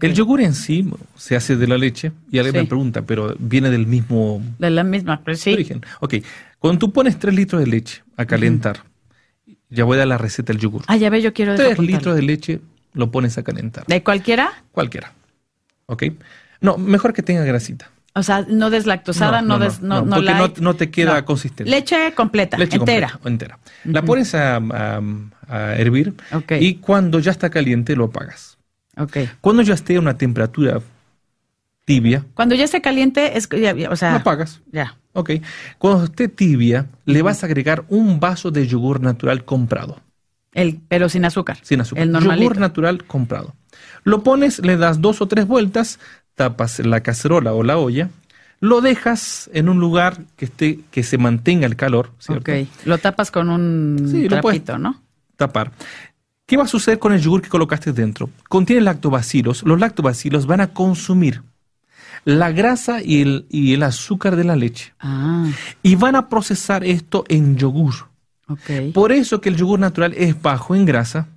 El 0.00 0.14
yogur 0.14 0.40
en 0.40 0.54
sí 0.54 0.88
se 1.16 1.36
hace 1.36 1.56
de 1.56 1.66
la 1.66 1.76
leche 1.76 2.12
y 2.30 2.38
alguien 2.38 2.54
Sí. 2.54 2.58
me 2.62 2.64
pregunta, 2.66 3.02
pero 3.02 3.36
viene 3.38 3.68
del 3.68 3.86
mismo 3.86 4.40
De 4.58 4.70
la 4.70 4.84
misma, 4.84 5.20
pues 5.22 5.40
sí. 5.40 5.52
origen. 5.52 5.82
Ok, 6.00 6.14
cuando 6.58 6.78
tú 6.78 6.90
pones 6.90 7.18
3 7.18 7.34
litros 7.34 7.60
de 7.60 7.66
leche 7.66 8.02
a 8.16 8.24
calentar, 8.24 8.84
ya 9.68 9.84
voy 9.84 9.96
a 9.96 9.98
dar 9.98 10.08
la 10.08 10.16
receta 10.16 10.54
del 10.54 10.62
yogur. 10.62 10.82
Ah, 10.86 10.96
ya 10.96 11.10
ve, 11.10 11.20
yo 11.20 11.34
quiero 11.34 11.56
3 11.56 11.68
desapuntarlo. 11.68 11.98
litros 11.98 12.16
de 12.16 12.22
leche 12.22 12.60
lo 12.94 13.10
pones 13.10 13.36
a 13.36 13.42
calentar. 13.42 13.84
¿De 13.86 14.02
cualquiera? 14.02 14.50
Cualquiera. 14.72 15.12
¿Ok? 15.84 16.04
No, 16.62 16.78
mejor 16.78 17.12
que 17.12 17.22
tenga 17.22 17.44
grasita. 17.44 17.90
O 18.16 18.22
sea, 18.22 18.46
no 18.48 18.70
deslactosada, 18.70 19.42
no, 19.42 19.58
des, 19.58 19.80
no, 19.82 20.02
no, 20.02 20.16
porque 20.16 20.30
no, 20.32 20.38
light. 20.46 20.58
no 20.58 20.74
te 20.76 20.90
queda 20.90 21.18
No. 21.20 21.24
consistente. 21.24 21.68
Leche 21.70 22.12
completa, 22.14 22.56
Leche 22.56 22.76
entera. 22.76 23.08
completa, 23.18 23.28
entera. 23.28 23.58
La 23.84 24.02
pones 24.02 24.34
a, 24.36 24.56
a- 24.56 25.00
a 25.48 25.74
hervir 25.76 26.14
Ok. 26.32 26.52
y 26.60 26.76
cuando 26.76 27.18
ya 27.18 27.32
está 27.32 27.50
caliente 27.50 27.96
lo 27.96 28.04
apagas. 28.04 28.56
Ok. 28.96 29.16
Cuando 29.40 29.62
ya 29.62 29.74
esté 29.74 29.96
a 29.96 30.00
una 30.00 30.16
temperatura 30.16 30.80
tibia, 31.84 32.24
Cuando 32.34 32.54
ya 32.54 32.64
esté 32.64 32.80
caliente, 32.80 33.36
es, 33.36 33.48
ya- 33.48 33.74
ya, 33.74 33.90
o 33.90 33.96
sea, 33.96 34.12
lo 34.12 34.16
apagas. 34.18 34.60
ya. 34.72 34.96
Ok. 35.12 35.30
Cuando 35.78 36.04
esté 36.04 36.28
tibia, 36.28 36.86
le 37.04 37.22
vas 37.22 37.42
a 37.42 37.46
agregar 37.46 37.84
un 37.88 38.20
vaso 38.20 38.50
de 38.50 38.66
yogur 38.66 39.00
natural 39.00 39.44
comprado, 39.44 40.00
El, 40.52 40.80
pero 40.88 41.08
sin 41.08 41.24
azúcar. 41.24 41.58
sin 41.62 41.80
azúcar. 41.80 42.02
El 42.04 42.12
normalito. 42.12 42.42
Yogur 42.44 42.58
natural 42.58 43.04
comprado. 43.04 43.54
Lo 44.04 44.22
pones, 44.22 44.60
le 44.60 44.76
das 44.76 45.00
dos 45.00 45.20
o 45.20 45.26
tres 45.28 45.46
vueltas, 45.46 45.98
tapas 46.34 46.78
la 46.80 47.00
cacerola 47.00 47.54
o 47.54 47.62
la 47.62 47.78
olla, 47.78 48.10
lo 48.60 48.80
dejas 48.80 49.50
en 49.52 49.68
un 49.68 49.78
lugar 49.80 50.18
que 50.36 50.46
esté, 50.46 50.80
que 50.90 51.02
se 51.02 51.18
mantenga 51.18 51.66
el 51.66 51.76
calor, 51.76 52.12
¿cierto? 52.18 52.50
Ok. 52.52 52.66
Lo 52.86 52.98
tapas 52.98 53.30
con 53.30 53.48
un 53.50 54.08
Sí, 54.10 54.28
trapito, 54.28 54.78
¿no? 54.78 55.00
tapar. 55.36 55.72
¿Qué 56.46 56.56
va 56.56 56.64
a 56.64 56.68
suceder 56.68 56.98
con 56.98 57.12
el 57.12 57.20
yogur 57.20 57.40
que 57.42 57.48
colocaste 57.48 57.92
dentro? 57.92 58.28
Contiene 58.48 58.82
lactobacilos. 58.82 59.62
Los 59.64 59.80
lactobacilos 59.80 60.46
van 60.46 60.60
a 60.60 60.68
consumir 60.68 61.42
la 62.24 62.52
grasa 62.52 63.02
y 63.02 63.22
el, 63.22 63.46
y 63.50 63.74
el 63.74 63.82
azúcar 63.82 64.36
de 64.36 64.44
la 64.44 64.56
leche 64.56 64.94
Ah, 65.00 65.46
y 65.82 65.94
van 65.96 66.16
a 66.16 66.28
procesar 66.28 66.84
esto 66.84 67.24
en 67.28 67.56
yogur. 67.56 67.94
ok. 68.48 68.92
Por 68.94 69.12
eso 69.12 69.40
que 69.40 69.48
el 69.50 69.56
yogur 69.56 69.78
natural 69.78 70.14
es 70.16 70.40
bajo 70.40 70.74
en 70.74 70.84
grasa 70.84 71.28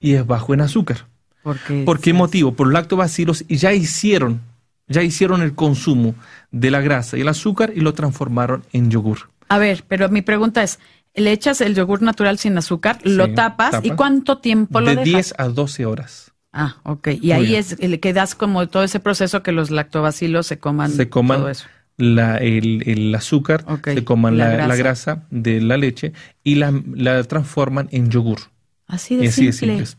y 0.00 0.14
es 0.14 0.26
bajo 0.26 0.52
en 0.54 0.60
azúcar. 0.62 1.06
Porque, 1.52 1.82
¿Por 1.84 2.00
qué 2.00 2.12
motivo? 2.12 2.52
Por 2.52 2.72
lactobacilos 2.72 3.44
y 3.48 3.56
ya 3.56 3.72
hicieron, 3.72 4.40
ya 4.86 5.02
hicieron 5.02 5.42
el 5.42 5.54
consumo 5.54 6.14
de 6.50 6.70
la 6.70 6.80
grasa 6.80 7.16
y 7.18 7.22
el 7.22 7.28
azúcar 7.28 7.72
y 7.74 7.80
lo 7.80 7.92
transformaron 7.94 8.64
en 8.72 8.90
yogur. 8.90 9.30
A 9.48 9.58
ver, 9.58 9.84
pero 9.88 10.08
mi 10.08 10.22
pregunta 10.22 10.62
es, 10.62 10.78
¿le 11.14 11.32
echas 11.32 11.60
el 11.60 11.74
yogur 11.74 12.02
natural 12.02 12.38
sin 12.38 12.56
azúcar, 12.58 12.98
lo 13.04 13.32
tapas, 13.34 13.80
y 13.82 13.90
cuánto 13.90 14.38
tiempo 14.38 14.80
lo 14.80 14.90
De 14.90 14.96
dejas? 14.96 15.04
10 15.04 15.34
a 15.38 15.48
12 15.48 15.86
horas. 15.86 16.32
Ah, 16.52 16.76
ok. 16.84 17.08
Y 17.08 17.18
Muy 17.20 17.32
ahí 17.32 17.46
bien. 17.48 17.60
es 17.60 17.76
el 17.80 18.00
que 18.00 18.12
das 18.12 18.34
como 18.34 18.66
todo 18.68 18.82
ese 18.82 19.00
proceso 19.00 19.42
que 19.42 19.52
los 19.52 19.70
lactobacilos 19.70 20.46
se 20.46 20.58
coman, 20.58 20.90
se 20.90 21.08
coman 21.08 21.38
todo 21.40 21.48
eso. 21.50 21.66
la- 21.98 22.38
el, 22.38 22.82
el 22.88 23.14
azúcar, 23.14 23.64
Ok, 23.66 23.88
se 23.94 24.04
coman 24.04 24.38
la 24.38 24.50
la, 24.56 24.66
la 24.68 24.76
grasa. 24.76 25.24
de 25.30 25.60
la 25.60 25.76
leche 25.76 26.12
y 26.44 26.54
la, 26.56 26.72
la 26.94 27.22
transforman 27.24 27.88
en 27.90 28.10
yogur. 28.10 28.38
Así 28.86 29.14
Y 29.14 29.18
de 29.18 29.28
así 29.28 29.46
de 29.46 29.52
simple. 29.52 29.86
simples. 29.86 29.98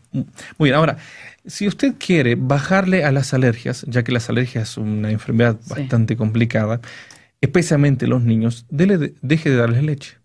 Muy 0.57 0.69
bien, 0.69 0.75
ahora, 0.75 0.97
si 1.49 1.67
usted 1.67 1.95
quiere 1.97 2.35
bajarle 2.35 3.03
a 3.03 3.11
las 3.11 3.33
alergias, 3.33 3.83
ya 3.87 4.03
que 4.03 4.11
las 4.11 4.29
alergias 4.29 4.69
es 4.71 4.77
una 4.77 5.11
enfermedad 5.11 5.57
Sí. 5.61 5.69
bastante 5.71 6.15
complicada, 6.15 6.79
especialmente 7.41 8.07
los 8.07 8.23
niños, 8.23 8.65
dele 8.69 8.97
de- 8.97 9.13
deje 9.21 9.49
de 9.49 9.55
darles 9.57 9.83
leche. 9.83 10.17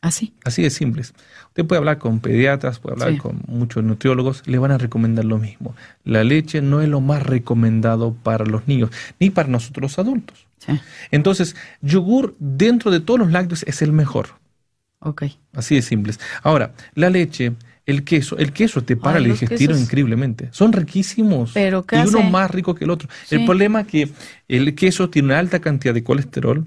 Así. 0.00 0.32
Así 0.44 0.62
de 0.62 0.70
simples. 0.70 1.12
Usted 1.48 1.66
puede 1.66 1.78
hablar 1.78 1.98
con 1.98 2.20
pediatras, 2.20 2.78
puede 2.78 2.94
hablar 2.94 3.12
Sí. 3.12 3.18
con 3.18 3.42
muchos 3.48 3.82
nutriólogos, 3.82 4.46
le 4.46 4.58
van 4.58 4.70
a 4.70 4.78
recomendar 4.78 5.24
lo 5.24 5.38
mismo. 5.38 5.74
La 6.04 6.22
leche 6.22 6.62
no 6.62 6.80
es 6.80 6.88
lo 6.88 7.00
más 7.00 7.24
recomendado 7.24 8.14
para 8.14 8.44
los 8.44 8.68
niños, 8.68 8.90
ni 9.18 9.30
para 9.30 9.48
nosotros 9.48 9.82
los 9.82 9.98
adultos. 9.98 10.46
Sí. 10.58 10.78
Entonces, 11.10 11.56
yogur 11.82 12.36
dentro 12.38 12.92
de 12.92 13.00
todos 13.00 13.18
los 13.18 13.32
lácteos 13.32 13.64
es 13.64 13.82
el 13.82 13.92
mejor. 13.92 14.28
Ok. 15.00 15.24
Así 15.52 15.74
de 15.74 15.82
simples. 15.82 16.20
Ahora, 16.42 16.74
la 16.94 17.10
leche, 17.10 17.54
el 17.88 18.04
queso, 18.04 18.36
el 18.36 18.52
queso 18.52 18.82
te 18.84 18.96
para 18.96 19.16
Ay, 19.16 19.24
el 19.24 19.30
digestivo 19.32 19.70
quesos. 19.70 19.82
increíblemente. 19.82 20.50
Son 20.52 20.74
riquísimos. 20.74 21.52
Pero, 21.54 21.86
¿qué 21.86 21.96
y 21.96 22.00
uno 22.00 22.18
hace? 22.18 22.30
más 22.30 22.50
rico 22.50 22.74
que 22.74 22.84
el 22.84 22.90
otro. 22.90 23.08
Sí. 23.24 23.36
El 23.36 23.46
problema 23.46 23.80
es 23.80 23.86
que 23.86 24.08
el 24.46 24.74
queso 24.74 25.08
tiene 25.08 25.28
una 25.28 25.38
alta 25.38 25.60
cantidad 25.60 25.94
de 25.94 26.04
colesterol. 26.04 26.66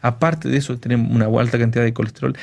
Aparte 0.00 0.48
de 0.48 0.56
eso, 0.56 0.78
tenemos 0.78 1.10
una 1.14 1.26
alta 1.38 1.58
cantidad 1.58 1.84
de 1.84 1.92
colesterol. 1.92 2.34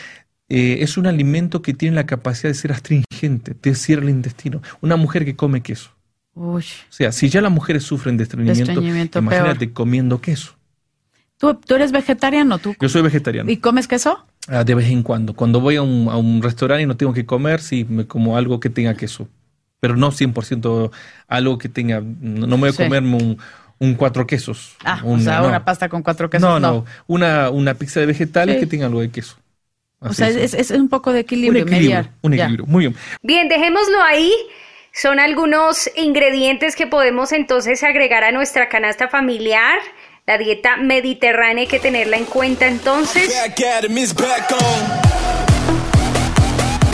Eh, 0.50 0.78
es 0.82 0.98
un 0.98 1.08
alimento 1.08 1.64
que 1.64 1.74
tiene 1.74 1.96
la 1.96 2.06
capacidad 2.06 2.50
de 2.50 2.54
ser 2.54 2.72
astringente, 2.72 3.56
te 3.56 3.74
cierra 3.74 4.04
el 4.04 4.12
intestino. 4.12 4.62
Una 4.82 4.96
mujer 4.98 5.26
que 5.26 5.36
come 5.36 5.62
queso. 5.62 5.90
Uy. 6.36 6.64
O 6.64 6.94
sea, 6.94 7.12
si 7.12 7.30
ya 7.30 7.42
las 7.42 7.52
mujeres 7.52 7.84
sufren 7.84 8.18
de 8.18 8.24
estreñimiento, 8.24 8.72
estreñimiento, 8.72 9.18
imagínate 9.18 9.72
comiendo 9.72 10.22
queso. 10.22 10.52
¿Tú, 11.38 11.56
tú 11.56 11.76
eres 11.76 11.92
vegetariano, 11.92 12.60
tú. 12.60 12.76
Yo 12.80 12.88
soy 12.88 13.02
vegetariano. 13.02 13.50
¿Y 13.50 13.58
comes 13.58 13.88
queso? 13.88 14.26
Ah, 14.48 14.64
de 14.64 14.76
vez 14.76 14.88
en 14.90 15.02
cuando. 15.04 15.34
Cuando 15.34 15.60
voy 15.60 15.76
a 15.76 15.82
un, 15.82 16.08
a 16.10 16.18
un 16.18 16.42
restaurante 16.42 16.84
y 16.84 16.86
no 16.86 16.96
tengo 16.98 17.14
que 17.14 17.26
comer, 17.26 17.62
sí, 17.62 17.86
me 17.90 18.06
como 18.06 18.38
algo 18.38 18.60
que 18.60 18.70
tenga 18.70 18.94
queso. 18.96 19.28
Pero 19.80 19.96
no 19.96 20.12
100% 20.12 20.92
algo 21.28 21.58
que 21.58 21.70
tenga. 21.70 22.00
No 22.02 22.48
no 22.48 22.58
me 22.58 22.62
voy 22.62 22.70
a 22.70 22.74
Sí. 22.74 22.84
comerme 22.84 23.16
un, 23.18 23.38
un 23.80 23.96
cuatro 23.96 24.26
quesos. 24.28 24.76
Ah, 24.84 25.02
o 25.04 25.10
Una- 25.12 25.24
sea, 25.24 25.40
no. 25.42 25.48
una 25.50 25.66
pasta 25.66 25.90
con 25.90 26.04
cuatro 26.04 26.30
quesos. 26.30 26.48
No, 26.48 26.60
no. 26.60 26.86
Una, 27.08 27.50
una 27.50 27.74
pizza 27.74 28.00
de 28.00 28.06
vegetales 28.06 28.56
Sí. 28.56 28.62
que 28.62 28.68
tenga 28.68 28.86
algo 28.86 29.02
de 29.02 29.10
queso. 29.10 29.36
O 30.00 30.14
sea, 30.14 30.30
es. 30.30 30.54
es, 30.54 30.54
es 30.54 30.72
un 30.72 30.90
poco 30.90 31.12
de 31.12 31.20
un 31.20 31.22
equilibrio, 31.22 31.64
equilibrio. 31.64 31.90
mediar. 31.90 32.12
Un 32.22 32.34
equilibrio. 32.34 32.66
Muy 32.68 32.86
bien. 32.86 32.96
Bien, 33.24 33.50
dejémoslo 33.50 34.02
ahí. 34.04 34.32
Son 34.94 35.20
algunos 35.20 35.90
ingredientes 35.98 36.76
que 36.76 36.88
podemos 36.88 37.32
entonces 37.32 37.84
agregar 37.84 38.24
a 38.24 38.32
nuestra 38.32 38.70
canasta 38.70 39.08
familiar. 39.08 39.78
La 40.28 40.40
dieta 40.40 40.78
mediterránea 40.78 41.62
hay 41.62 41.68
que 41.68 41.80
tenerla 41.80 42.18
en 42.18 42.26
cuenta 42.26 42.66
entonces. 42.66 43.30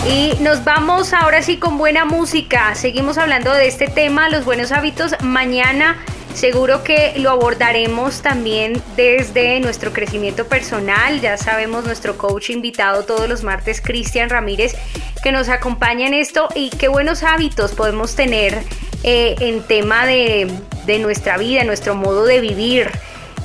Y 0.06 0.34
nos 0.42 0.66
vamos 0.66 1.14
ahora 1.14 1.42
sí 1.42 1.56
con 1.56 1.78
buena 1.78 2.04
música. 2.04 2.76
Seguimos 2.76 3.18
hablando 3.18 3.54
de 3.54 3.68
este 3.68 3.88
tema, 3.88 4.28
los 4.28 4.44
buenos 4.44 4.74
hábitos. 4.74 5.16
Mañana 5.22 5.98
seguro 6.34 6.84
que 6.84 7.14
lo 7.20 7.30
abordaremos 7.30 8.22
también 8.22 8.82
desde 8.98 9.62
nuestro 9.62 9.94
crecimiento 9.94 10.48
personal. 10.48 11.22
Ya 11.22 11.38
sabemos 11.38 11.86
nuestro 11.86 12.18
coach 12.18 12.50
invitado 12.50 13.06
todos 13.06 13.30
los 13.30 13.44
martes, 13.44 13.80
Cristian 13.80 14.30
Ramírez, 14.30 14.76
que 15.24 15.32
nos 15.32 15.48
acompaña 15.48 16.06
en 16.06 16.16
esto. 16.16 16.50
Y 16.54 16.70
qué 16.70 16.90
buenos 16.90 17.24
hábitos 17.24 17.72
podemos 17.72 18.14
tener 18.14 18.62
eh, 19.04 19.36
en 19.40 19.64
tema 19.64 20.06
de, 20.06 20.52
de 20.86 21.00
nuestra 21.00 21.38
vida, 21.38 21.64
nuestro 21.64 21.96
modo 21.96 22.26
de 22.26 22.42
vivir 22.42 22.92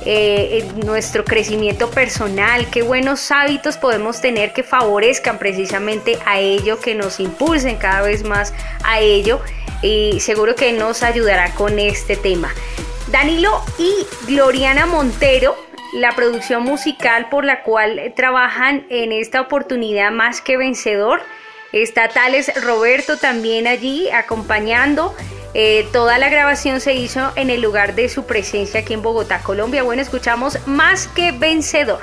eh, 0.05 0.65
nuestro 0.85 1.25
crecimiento 1.25 1.89
personal, 1.89 2.69
qué 2.69 2.81
buenos 2.81 3.31
hábitos 3.31 3.77
podemos 3.77 4.21
tener 4.21 4.53
que 4.53 4.63
favorezcan 4.63 5.37
precisamente 5.39 6.17
a 6.25 6.39
ello, 6.39 6.79
que 6.79 6.95
nos 6.95 7.19
impulsen 7.19 7.77
cada 7.77 8.01
vez 8.01 8.23
más 8.23 8.53
a 8.83 8.99
ello 8.99 9.41
y 9.81 10.19
seguro 10.19 10.55
que 10.55 10.73
nos 10.73 11.03
ayudará 11.03 11.53
con 11.55 11.79
este 11.79 12.15
tema. 12.15 12.53
Danilo 13.11 13.61
y 13.77 13.91
Gloriana 14.27 14.85
Montero, 14.85 15.55
la 15.93 16.11
producción 16.15 16.63
musical 16.63 17.29
por 17.29 17.45
la 17.45 17.63
cual 17.63 18.13
trabajan 18.15 18.85
en 18.89 19.11
esta 19.11 19.41
oportunidad 19.41 20.11
más 20.11 20.41
que 20.41 20.57
vencedor. 20.57 21.21
Está 21.71 22.07
Tales 22.09 22.51
Roberto 22.63 23.17
también 23.17 23.67
allí 23.67 24.09
acompañando. 24.09 25.15
Eh, 25.53 25.87
toda 25.91 26.17
la 26.17 26.29
grabación 26.29 26.79
se 26.79 26.93
hizo 26.93 27.31
en 27.35 27.49
el 27.49 27.61
lugar 27.61 27.95
de 27.95 28.09
su 28.09 28.25
presencia 28.25 28.81
aquí 28.81 28.93
en 28.93 29.01
Bogotá, 29.01 29.39
Colombia. 29.39 29.83
Bueno, 29.83 30.01
escuchamos 30.01 30.57
más 30.67 31.07
que 31.07 31.31
vencedor. 31.31 31.99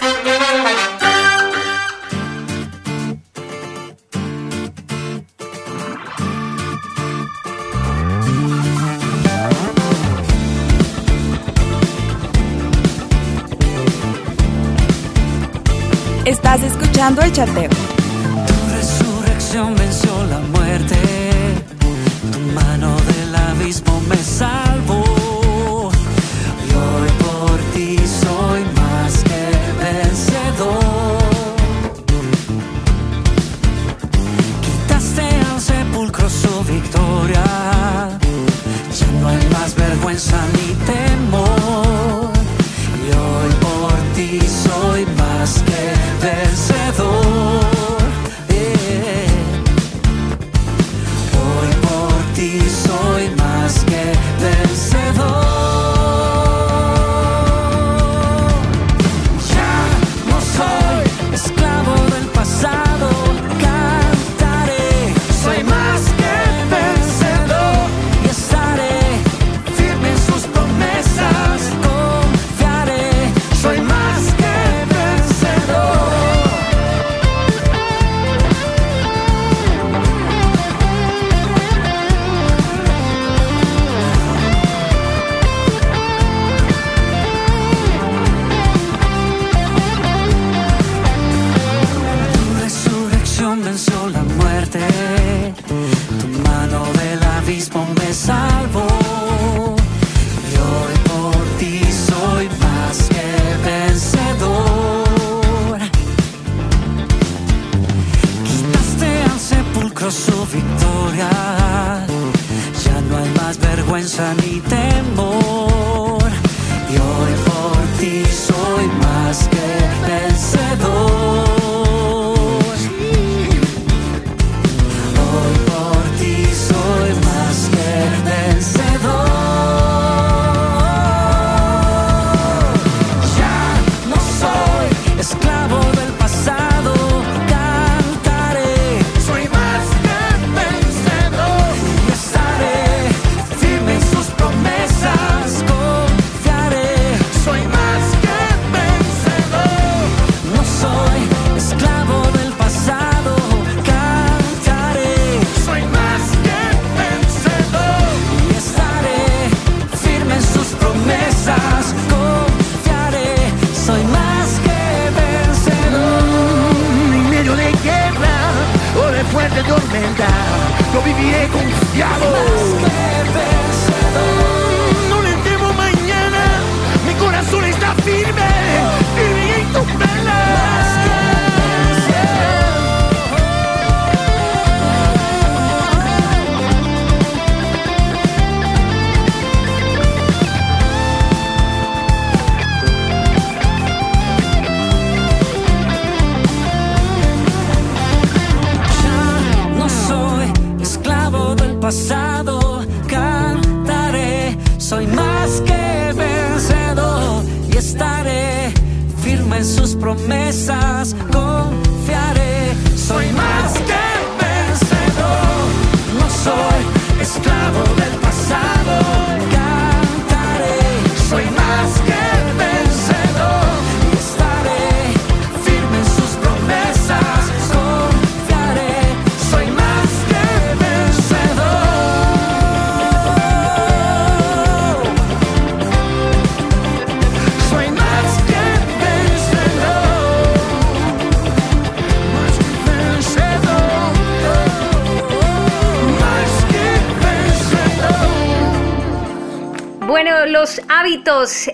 Estás 16.27 16.63
escuchando 16.63 17.23
el 17.23 17.33
chateo. 17.33 18.04
Resurrección 19.55 19.77
venció 19.77 20.27
la 20.27 20.41
muerte. 20.41 20.97
Tu 22.33 22.41
mano 22.55 22.97
del 23.07 23.37
abismo 23.37 24.01
me 24.09 24.17
salvó. 24.17 25.04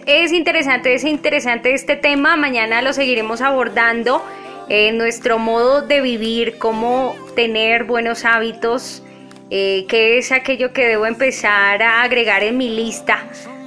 Es 0.07 0.33
interesante, 0.33 0.95
es 0.95 1.05
interesante 1.05 1.73
este 1.75 1.95
tema. 1.95 2.37
Mañana 2.37 2.83
lo 2.83 2.93
seguiremos 2.93 3.41
abordando. 3.41 4.25
eh, 4.69 4.93
nuestro 4.93 5.39
modo 5.39 5.83
de 5.83 6.01
vivir, 6.01 6.59
cómo 6.59 7.17
tener 7.35 7.83
buenos 7.85 8.25
hábitos, 8.25 9.03
eh, 9.51 9.85
qué 9.89 10.17
es 10.17 10.31
aquello 10.31 10.73
que 10.73 10.87
debo 10.87 11.07
empezar 11.07 11.83
a 11.83 12.03
agregar 12.03 12.45
en 12.45 12.57
mi 12.57 12.69
lista 12.69 13.19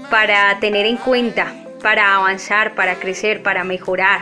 para 0.09 0.57
tener 0.61 0.85
en 0.85 0.95
cuenta, 0.95 1.53
para 1.81 2.15
avanzar, 2.15 2.73
para 2.73 2.95
crecer, 2.95 3.43
para 3.43 3.65
mejorar. 3.65 4.21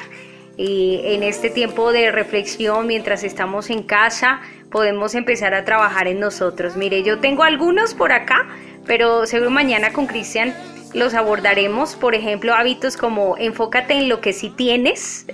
Y 0.58 1.02
en 1.04 1.22
este 1.22 1.52
tiempo 1.52 1.92
de 1.92 2.12
reflexión, 2.12 2.88
mientras 2.88 3.24
estamos 3.24 3.70
en 3.70 3.84
casa, 3.84 4.42
podemos 4.72 5.14
empezar 5.14 5.54
a 5.54 5.64
trabajar 5.66 6.08
en 6.08 6.20
nosotros. 6.20 6.76
Mire, 6.76 7.04
yo 7.04 7.20
tengo 7.20 7.44
algunos 7.44 7.94
por 7.94 8.12
acá, 8.12 8.48
pero 8.88 9.28
seguro 9.28 9.52
mañana 9.52 9.94
con 9.94 10.08
Cristian 10.08 10.56
los 10.94 11.14
abordaremos. 11.14 11.96
Por 11.96 12.16
ejemplo, 12.16 12.54
hábitos 12.54 12.98
como 12.98 13.38
enfócate 13.38 13.94
en 13.94 14.10
lo 14.10 14.22
que 14.22 14.34
sí 14.34 14.50
tienes. 14.50 15.26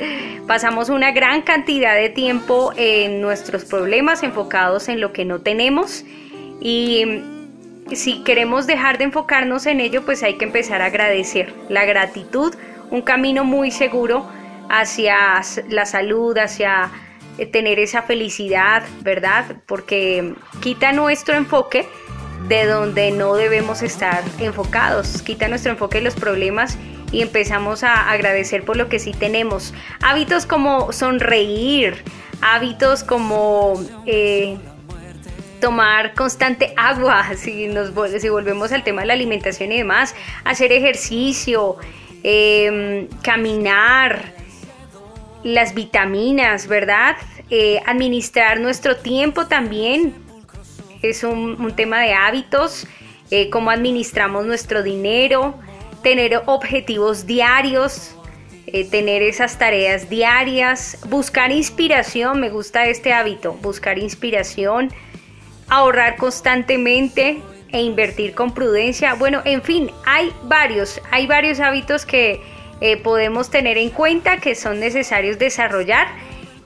Pasamos 0.47 0.89
una 0.89 1.11
gran 1.11 1.41
cantidad 1.41 1.95
de 1.95 2.09
tiempo 2.09 2.73
en 2.75 3.21
nuestros 3.21 3.65
problemas 3.65 4.23
enfocados 4.23 4.89
en 4.89 5.01
lo 5.01 5.13
que 5.13 5.25
no 5.25 5.41
tenemos. 5.41 6.05
Y 6.61 7.21
si 7.93 8.23
queremos 8.23 8.67
dejar 8.67 8.97
de 8.97 9.05
enfocarnos 9.05 9.65
en 9.65 9.79
ello, 9.79 10.03
pues 10.05 10.23
hay 10.23 10.37
que 10.37 10.45
empezar 10.45 10.81
a 10.81 10.85
agradecer. 10.85 11.53
La 11.69 11.85
gratitud, 11.85 12.53
un 12.89 13.01
camino 13.01 13.43
muy 13.43 13.71
seguro 13.71 14.27
hacia 14.69 15.41
la 15.69 15.85
salud, 15.85 16.37
hacia 16.37 16.91
eh, 17.37 17.45
tener 17.45 17.79
esa 17.79 18.01
felicidad, 18.01 18.83
¿verdad? 19.01 19.45
Porque 19.65 20.33
quita 20.61 20.91
nuestro 20.91 21.35
enfoque 21.35 21.87
de 22.47 22.65
donde 22.65 23.11
no 23.11 23.35
debemos 23.35 23.81
estar 23.81 24.23
enfocados, 24.39 25.21
quita 25.21 25.47
nuestro 25.47 25.71
enfoque 25.71 25.97
en 25.97 26.03
los 26.03 26.15
problemas 26.15 26.77
y 27.11 27.21
empezamos 27.21 27.83
a 27.83 28.09
agradecer 28.09 28.63
por 28.63 28.77
lo 28.77 28.89
que 28.89 28.99
sí 28.99 29.11
tenemos. 29.11 29.73
Hábitos 30.01 30.45
como 30.45 30.91
sonreír, 30.91 32.03
hábitos 32.41 33.03
como 33.03 33.81
eh, 34.05 34.57
tomar 35.59 36.13
constante 36.13 36.73
agua, 36.77 37.25
si, 37.37 37.67
nos, 37.67 37.91
si 38.21 38.29
volvemos 38.29 38.71
al 38.71 38.83
tema 38.83 39.01
de 39.01 39.07
la 39.07 39.13
alimentación 39.13 39.71
y 39.71 39.77
demás, 39.77 40.15
hacer 40.43 40.71
ejercicio, 40.71 41.77
eh, 42.23 43.07
caminar, 43.21 44.35
las 45.43 45.73
vitaminas, 45.73 46.67
¿verdad? 46.67 47.15
Eh, 47.49 47.79
administrar 47.85 48.59
nuestro 48.59 48.97
tiempo 48.97 49.47
también 49.47 50.26
es 51.01 51.23
un, 51.23 51.73
tema 51.75 52.01
de 52.01 52.13
hábitos, 52.13 52.87
eh, 53.31 53.49
cómo 53.49 53.71
administramos 53.71 54.45
nuestro 54.45 54.83
dinero, 54.83 55.55
tener 56.03 56.41
objetivos 56.45 57.25
diarios, 57.25 58.15
eh, 58.67 58.89
tener 58.89 59.21
esas 59.21 59.57
tareas 59.57 60.09
diarias, 60.09 60.99
buscar 61.09 61.51
inspiración, 61.51 62.39
me 62.39 62.49
gusta 62.49 62.85
este 62.87 63.13
hábito, 63.13 63.53
buscar 63.53 63.97
inspiración, 63.97 64.91
ahorrar 65.69 66.17
constantemente 66.17 67.41
e 67.71 67.81
invertir 67.81 68.33
con 68.33 68.53
prudencia. 68.53 69.13
Bueno, 69.13 69.41
en 69.45 69.61
fin, 69.61 69.91
hay 70.05 70.31
varios, 70.43 71.01
hay 71.11 71.27
varios 71.27 71.59
hábitos 71.59 72.05
que 72.05 72.41
eh, 72.79 72.97
podemos 72.97 73.49
tener 73.49 73.77
en 73.77 73.89
cuenta 73.89 74.37
que 74.37 74.55
son 74.55 74.79
necesarios 74.79 75.39
desarrollar 75.39 76.07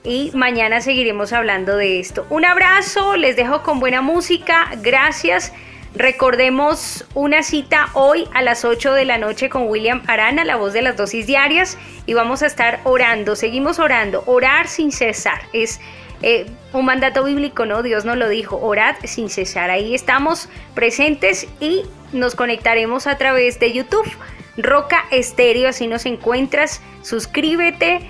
y 0.04 0.30
mañana 0.34 0.80
seguiremos 0.80 1.32
hablando 1.32 1.76
de 1.76 2.00
esto. 2.00 2.26
Un 2.30 2.44
abrazo, 2.44 3.16
les 3.16 3.36
dejo 3.36 3.62
con 3.62 3.80
buena 3.80 4.02
música, 4.02 4.70
gracias. 4.82 5.52
Recordemos 5.94 7.04
una 7.14 7.42
cita 7.42 7.88
hoy 7.92 8.26
a 8.32 8.40
las 8.40 8.64
8 8.64 8.94
de 8.94 9.04
la 9.04 9.18
noche 9.18 9.50
con 9.50 9.68
William 9.68 10.02
Arana, 10.06 10.44
la 10.44 10.56
voz 10.56 10.72
de 10.72 10.80
las 10.82 10.96
dosis 10.96 11.26
diarias, 11.26 11.76
y 12.06 12.14
vamos 12.14 12.42
a 12.42 12.46
estar 12.46 12.80
orando, 12.84 13.36
seguimos 13.36 13.78
orando, 13.78 14.24
orar 14.26 14.68
sin 14.68 14.90
cesar. 14.90 15.42
Es 15.52 15.80
eh, 16.22 16.46
un 16.72 16.86
mandato 16.86 17.24
bíblico, 17.24 17.66
¿no? 17.66 17.82
Dios 17.82 18.04
nos 18.04 18.16
lo 18.16 18.28
dijo, 18.28 18.56
orad 18.56 18.96
sin 19.04 19.28
cesar. 19.28 19.70
Ahí 19.70 19.94
estamos 19.94 20.48
presentes 20.74 21.46
y 21.60 21.82
nos 22.12 22.34
conectaremos 22.34 23.06
a 23.06 23.18
través 23.18 23.60
de 23.60 23.72
YouTube. 23.72 24.10
Roca 24.56 25.04
Estéreo, 25.10 25.68
así 25.68 25.86
nos 25.88 26.06
encuentras. 26.06 26.80
Suscríbete, 27.02 28.00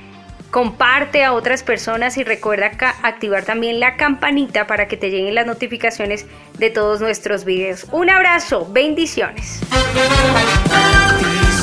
comparte 0.53 1.25
a 1.25 1.33
otras 1.33 1.63
personas 1.63 2.19
y 2.19 2.25
recuerda 2.25 2.71
activar 3.03 3.45
también 3.45 3.81
la 3.81 3.97
campanita 3.97 4.67
para 4.67 4.87
que 4.87 4.99
te 4.99 5.11
lleguen 5.11 5.35
las 5.35 5.47
notificaciones 5.47 6.27
de 6.59 6.69
todos 6.69 7.01
nuestros 7.01 7.47
videos. 7.47 7.87
Un 7.91 8.11
abrazo, 8.11 8.69
bendiciones. 8.71 9.61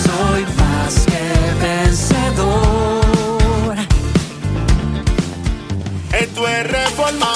soy 0.04 0.44
más 0.58 1.06
que 1.06 1.22
vencedor. 1.64 3.06
Esto 6.12 6.48
es 6.48 6.72
reforma 6.72 7.29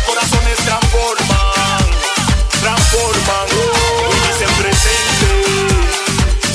corazones 0.00 0.56
transforman, 0.56 1.84
transforman. 2.60 3.48
Y 4.10 4.14
dicen 4.28 4.52
presente, 4.56 5.28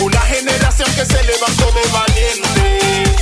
una 0.03 0.21
generación 0.21 0.89
que 0.95 1.05
se 1.05 1.23
levantó 1.23 1.71
de 1.71 1.87
valientes, 1.91 3.21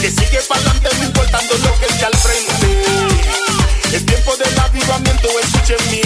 que 0.00 0.10
sigue 0.10 0.40
para 0.48 0.60
adelante 0.60 0.88
no 0.98 1.04
importando 1.04 1.54
lo 1.58 1.78
que 1.78 1.86
esté 1.86 2.04
al 2.04 2.16
frente. 2.16 2.82
Es 3.92 4.06
tiempo 4.06 4.36
del 4.36 4.58
avivamiento, 4.58 5.28
escuchen 5.40 5.90
mi 5.90 6.01